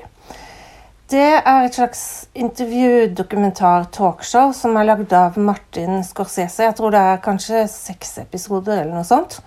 Det 1.10 1.40
er 1.40 1.64
et 1.64 1.74
slags 1.74 2.30
intervju-dokumentar-talkshow 2.44 4.54
som 4.54 4.78
er 4.78 4.86
lagd 4.86 5.10
av 5.18 5.34
Martin 5.34 6.06
Scorsese. 6.06 6.62
Jeg 6.68 6.78
tror 6.78 6.94
det 6.94 7.02
er 7.02 7.18
kanskje 7.26 7.66
seks 7.74 8.22
episoder 8.22 8.84
eller 8.84 8.94
noe 8.94 9.10
sånt. 9.10 9.42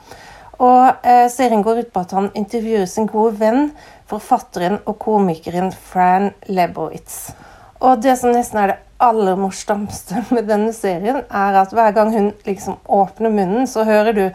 Og 0.59 0.91
eh, 1.07 1.31
serien 1.31 1.63
går 1.63 1.79
ut 1.85 1.95
på 1.95 2.03
at 2.03 2.11
han 2.19 2.27
intervjuer 2.35 2.83
sin 2.91 3.07
gode 3.07 3.39
venn, 3.39 3.71
forfatteren 4.11 4.83
og 4.83 4.99
komikeren 5.07 5.71
Fran 5.71 6.35
Lebowitz. 6.51 7.31
Og 7.83 8.01
det 8.03 8.15
som 8.19 8.31
nesten 8.35 8.61
er 8.61 8.71
det 8.71 8.81
aller 9.03 9.39
morsomste 9.39 10.23
med 10.35 10.47
denne 10.49 10.73
serien, 10.75 11.23
er 11.29 11.61
at 11.61 11.73
hver 11.75 11.95
gang 11.95 12.13
hun 12.13 12.29
liksom 12.47 12.79
åpner 12.85 13.33
munnen, 13.33 13.67
så 13.67 13.83
hører 13.87 14.15
du 14.15 14.25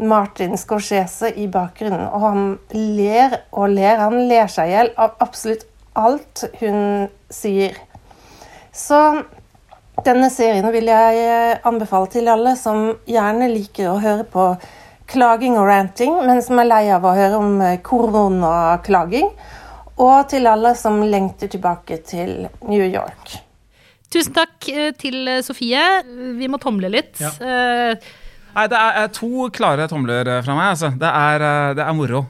Martin 0.00 0.56
Scorsese 0.58 1.28
i 1.36 1.46
bakgrunnen, 1.52 2.06
og 2.08 2.22
han 2.24 2.46
ler 2.72 3.42
og 3.52 3.68
ler. 3.74 4.00
Han 4.00 4.16
ler 4.30 4.48
seg 4.48 4.70
i 4.70 4.74
hjel 4.74 4.94
av 4.96 5.18
absolutt 5.20 5.66
alt 5.98 6.46
hun 6.60 7.10
sier. 7.30 7.76
Så 8.72 8.96
denne 10.06 10.30
serien 10.32 10.64
vil 10.72 10.88
jeg 10.88 11.24
eh, 11.26 11.58
anbefale 11.68 12.08
til 12.12 12.30
alle 12.32 12.54
som 12.56 12.94
gjerne 13.08 13.50
liker 13.52 13.90
å 13.90 14.00
høre 14.00 14.24
på 14.24 14.46
klaging 15.10 15.58
og 15.58 15.66
ranting, 15.68 16.14
men 16.24 16.40
som 16.44 16.60
er 16.62 16.70
lei 16.70 16.84
av 16.94 17.04
å 17.04 17.16
høre 17.16 17.40
om 17.40 17.58
eh, 17.66 17.80
koronaklaging. 17.84 19.28
Og 20.00 20.30
til 20.32 20.48
alle 20.48 20.72
som 20.78 21.02
lengter 21.04 21.50
tilbake 21.52 22.00
til 22.08 22.46
New 22.64 22.84
York. 22.86 23.36
Tusen 24.10 24.34
takk 24.34 24.66
eh, 24.72 24.90
til 24.98 25.22
eh, 25.30 25.44
Sofie. 25.46 25.84
Vi 26.38 26.50
må 26.50 26.58
tomle 26.62 26.90
litt. 26.90 27.20
Ja. 27.22 27.30
Eh, 27.38 28.10
Nei, 28.50 28.64
Det 28.66 28.78
er 28.82 29.10
to 29.14 29.44
klare 29.54 29.84
tomler 29.86 30.26
fra 30.42 30.56
meg. 30.56 30.72
Altså. 30.72 30.88
Det, 30.98 31.06
er, 31.06 31.42
det 31.78 31.84
er 31.84 31.94
moro 31.94 32.24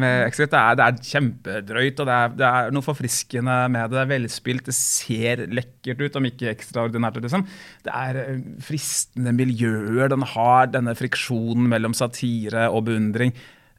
med 0.00 0.22
Exit. 0.24 0.48
Det 0.54 0.56
er, 0.56 0.78
det 0.80 0.86
er 0.86 1.10
kjempedrøyt, 1.10 2.00
og 2.00 2.08
det 2.08 2.14
er, 2.14 2.32
det 2.38 2.46
er 2.48 2.72
noe 2.72 2.86
forfriskende 2.86 3.56
med 3.74 3.82
det. 3.82 3.98
Det 3.98 4.00
er 4.00 4.08
Velspilt. 4.14 4.64
Det 4.70 4.76
ser 4.78 5.42
lekkert 5.52 6.00
ut, 6.00 6.16
om 6.16 6.30
ikke 6.30 6.48
ekstraordinært. 6.54 7.20
Liksom. 7.20 7.44
Det 7.84 7.92
er 7.92 8.40
fristende 8.64 9.36
miljøer. 9.36 10.08
Den 10.08 10.24
har 10.32 10.72
denne 10.72 10.96
friksjonen 10.96 11.68
mellom 11.68 11.92
satire 12.00 12.70
og 12.72 12.86
beundring. 12.88 13.36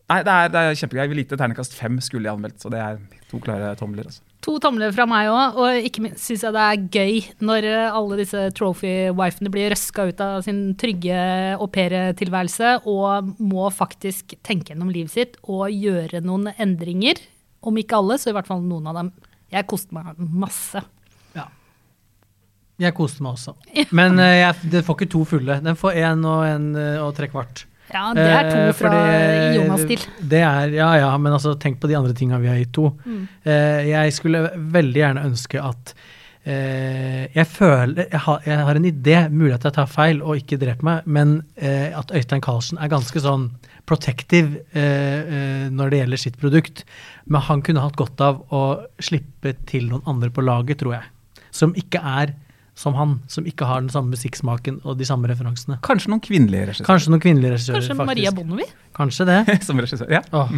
Nei, 0.09 0.23
det 0.25 0.33
er, 0.33 0.49
det 0.49 0.61
er 0.61 0.79
kjempegøy. 0.79 1.03
Vi 1.11 1.17
likte 1.19 1.35
lite 1.35 1.37
terningkast 1.43 1.75
fem 1.77 1.99
skulle 2.01 2.25
jeg 2.25 2.33
anmeldt, 2.33 2.57
så 2.63 2.71
det 2.73 2.79
er 2.81 2.97
to 3.29 3.37
klare 3.43 3.75
tomler. 3.77 4.07
Altså. 4.09 4.23
To 4.47 4.55
tomler 4.63 4.93
fra 4.95 5.05
meg 5.09 5.27
òg, 5.29 5.57
og 5.61 5.85
ikke 5.85 6.01
minst 6.01 6.23
syns 6.25 6.45
jeg 6.47 6.55
det 6.55 6.63
er 6.63 6.83
gøy 6.95 7.43
når 7.45 7.67
eh, 7.69 7.97
alle 7.99 8.17
disse 8.21 8.45
trophy-wifene 8.57 9.51
blir 9.53 9.69
røska 9.73 10.07
ut 10.09 10.23
av 10.25 10.39
sin 10.47 10.61
trygge 10.79 11.19
aupairtilværelse 11.59 11.67
pair-tilværelse 11.75 12.71
og 12.89 13.33
må 13.37 13.69
faktisk 13.69 14.33
tenke 14.41 14.73
gjennom 14.73 14.89
livet 14.95 15.13
sitt 15.13 15.37
og 15.43 15.67
gjøre 15.69 16.23
noen 16.25 16.49
endringer. 16.55 17.21
Om 17.61 17.77
ikke 17.81 17.99
alle, 17.99 18.17
så 18.17 18.31
i 18.31 18.37
hvert 18.37 18.49
fall 18.49 18.63
noen 18.65 18.89
av 18.89 18.97
dem. 18.97 19.13
Jeg 19.53 19.69
koste 19.69 19.93
meg 19.93 20.17
masse. 20.17 20.81
Ja. 21.35 21.49
Jeg 22.81 22.95
koste 22.97 23.25
meg 23.25 23.35
også. 23.37 23.53
Men 23.93 24.17
eh, 24.17 24.39
jeg, 24.39 24.71
den 24.73 24.87
får 24.87 24.97
ikke 24.97 25.13
to 25.13 25.25
fulle. 25.35 25.61
Den 25.61 25.77
får 25.77 26.01
én 26.01 26.25
og 26.25 26.47
en 26.47 26.71
eh, 26.79 27.01
og 27.03 27.13
tre 27.19 27.29
kvart. 27.29 27.67
Ja, 27.93 28.05
det 28.13 28.25
er 28.27 28.49
to 28.49 28.59
Eh, 28.59 28.71
fra 28.77 28.91
fordi 28.91 29.57
Jonas-stil. 29.57 30.05
Det 30.21 30.43
er, 30.45 30.75
ja 30.77 30.89
ja, 30.99 31.09
men 31.17 31.33
altså, 31.33 31.55
tenk 31.59 31.79
på 31.81 31.89
de 31.89 31.97
andre 31.97 32.13
tinga 32.13 32.39
vi 32.41 32.49
har 32.51 32.59
gitt 32.61 32.73
to. 32.75 32.91
Mm. 33.05 33.27
Eh, 33.43 33.81
jeg 33.89 34.15
skulle 34.15 34.45
veldig 34.55 35.01
gjerne 35.01 35.25
ønske 35.25 35.61
at 35.63 35.93
eh, 36.45 37.25
Jeg 37.35 37.47
føler 37.47 38.05
jeg 38.05 38.21
har, 38.25 38.41
jeg 38.45 38.65
har 38.69 38.75
en 38.79 38.89
idé, 38.89 39.17
mulig 39.29 39.55
at 39.57 39.65
jeg 39.67 39.77
tar 39.79 39.89
feil 39.89 40.21
og 40.21 40.37
ikke 40.39 40.59
dreper 40.61 40.85
meg, 40.85 41.05
men 41.05 41.39
eh, 41.57 41.89
at 41.97 42.13
Øystein 42.15 42.43
Carlsen 42.45 42.79
er 42.79 42.91
ganske 42.91 43.23
sånn 43.23 43.49
protective 43.89 44.61
eh, 44.77 44.83
eh, 44.83 45.65
når 45.73 45.89
det 45.89 46.03
gjelder 46.03 46.21
sitt 46.21 46.37
produkt. 46.41 46.83
Men 47.25 47.41
han 47.47 47.63
kunne 47.65 47.81
hatt 47.81 47.97
godt 47.99 48.21
av 48.21 48.43
å 48.53 48.63
slippe 49.01 49.55
til 49.69 49.89
noen 49.89 50.05
andre 50.09 50.29
på 50.33 50.45
laget, 50.45 50.81
tror 50.83 50.99
jeg. 50.99 51.09
Som 51.49 51.73
ikke 51.77 52.01
er 52.05 52.35
som 52.79 52.95
han, 52.95 53.17
som 53.27 53.47
ikke 53.49 53.67
har 53.67 53.81
den 53.83 53.91
samme 53.91 54.13
musikksmaken 54.15 54.79
og 54.87 54.99
de 54.99 55.07
samme 55.07 55.27
referansene. 55.27 55.79
Kanskje 55.83 56.13
noen 56.13 56.21
kvinnelige 56.23 56.69
regissører 56.69 56.87
Kanskje 56.87 57.11
noen 57.11 57.23
kvinnelige 57.25 57.55
regissører, 57.57 57.81
Kanskje 57.81 57.97
faktisk. 57.99 58.11
Maria 58.13 58.31
Bonnevie? 58.37 58.69
Kanskje 58.95 59.27
det. 59.27 59.39
som 59.67 59.81
regissør. 59.83 60.13
Ja. 60.15 60.21
Åh. 60.31 60.53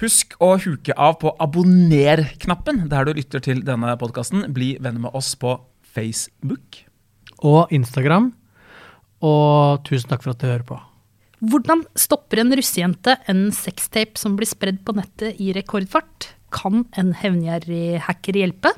Husk 0.00 0.38
å 0.40 0.54
huke 0.64 0.96
av 0.96 1.18
på 1.20 1.34
abonner-knappen 1.44 2.86
der 2.88 3.04
du 3.04 3.12
lytter 3.18 3.44
til 3.44 3.60
denne 3.66 3.92
podkasten. 4.00 4.46
Bli 4.56 4.72
venner 4.80 5.04
med 5.04 5.16
oss 5.18 5.34
på 5.36 5.58
Facebook. 5.84 6.80
Og 7.44 7.68
Instagram. 7.76 8.30
Og 9.20 9.84
tusen 9.84 10.08
takk 10.08 10.24
for 10.24 10.32
at 10.32 10.40
du 10.40 10.48
hører 10.48 10.64
på. 10.64 10.80
Hvordan 11.44 11.84
stopper 11.96 12.40
en 12.40 12.56
russejente 12.56 13.18
en 13.28 13.48
sextape 13.52 14.20
som 14.20 14.36
blir 14.36 14.48
spredd 14.48 14.80
på 14.84 14.96
nettet 14.96 15.36
i 15.40 15.52
rekordfart? 15.56 16.32
Kan 16.52 16.86
en 17.00 17.12
hevngjerrig 17.20 18.00
hacker 18.08 18.40
hjelpe? 18.40 18.72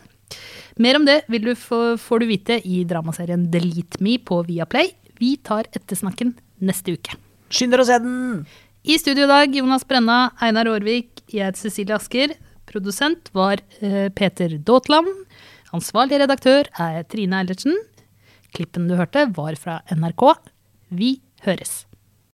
Mer 0.83 0.99
om 0.99 1.07
det 1.09 1.23
vil 1.33 1.51
du 1.51 1.53
få, 1.59 1.97
får 2.01 2.23
du 2.23 2.29
vite 2.31 2.59
i 2.65 2.83
dramaserien 2.89 3.45
Delete 3.53 4.01
Me 4.05 4.17
på 4.19 4.41
Viaplay. 4.49 4.93
Vi 5.21 5.37
tar 5.45 5.69
ettersnakken 5.77 6.35
neste 6.65 6.97
uke. 6.97 7.19
Skynd 7.53 7.75
dere 7.75 7.85
å 7.85 7.89
se 7.89 7.99
den! 8.03 8.47
I 8.83 8.97
studio 8.99 9.29
i 9.29 9.31
dag 9.31 9.55
Jonas 9.55 9.85
Brenna, 9.87 10.33
Einar 10.43 10.67
Aarvik, 10.73 11.23
jeg 11.31 11.45
heter 11.47 11.69
Cecilie 11.69 11.95
Asker. 11.95 12.35
Produsent 12.67 13.31
var 13.37 13.61
uh, 13.83 14.09
Peter 14.17 14.57
Daatland. 14.59 15.13
Ansvarlig 15.77 16.19
redaktør 16.25 16.67
er 16.81 17.05
Trine 17.07 17.39
Eilertsen. 17.43 17.79
Klippen 18.53 18.91
du 18.91 18.97
hørte, 18.99 19.29
var 19.37 19.55
fra 19.61 19.81
NRK. 19.95 20.27
Vi 20.91 21.15
høres. 21.47 21.85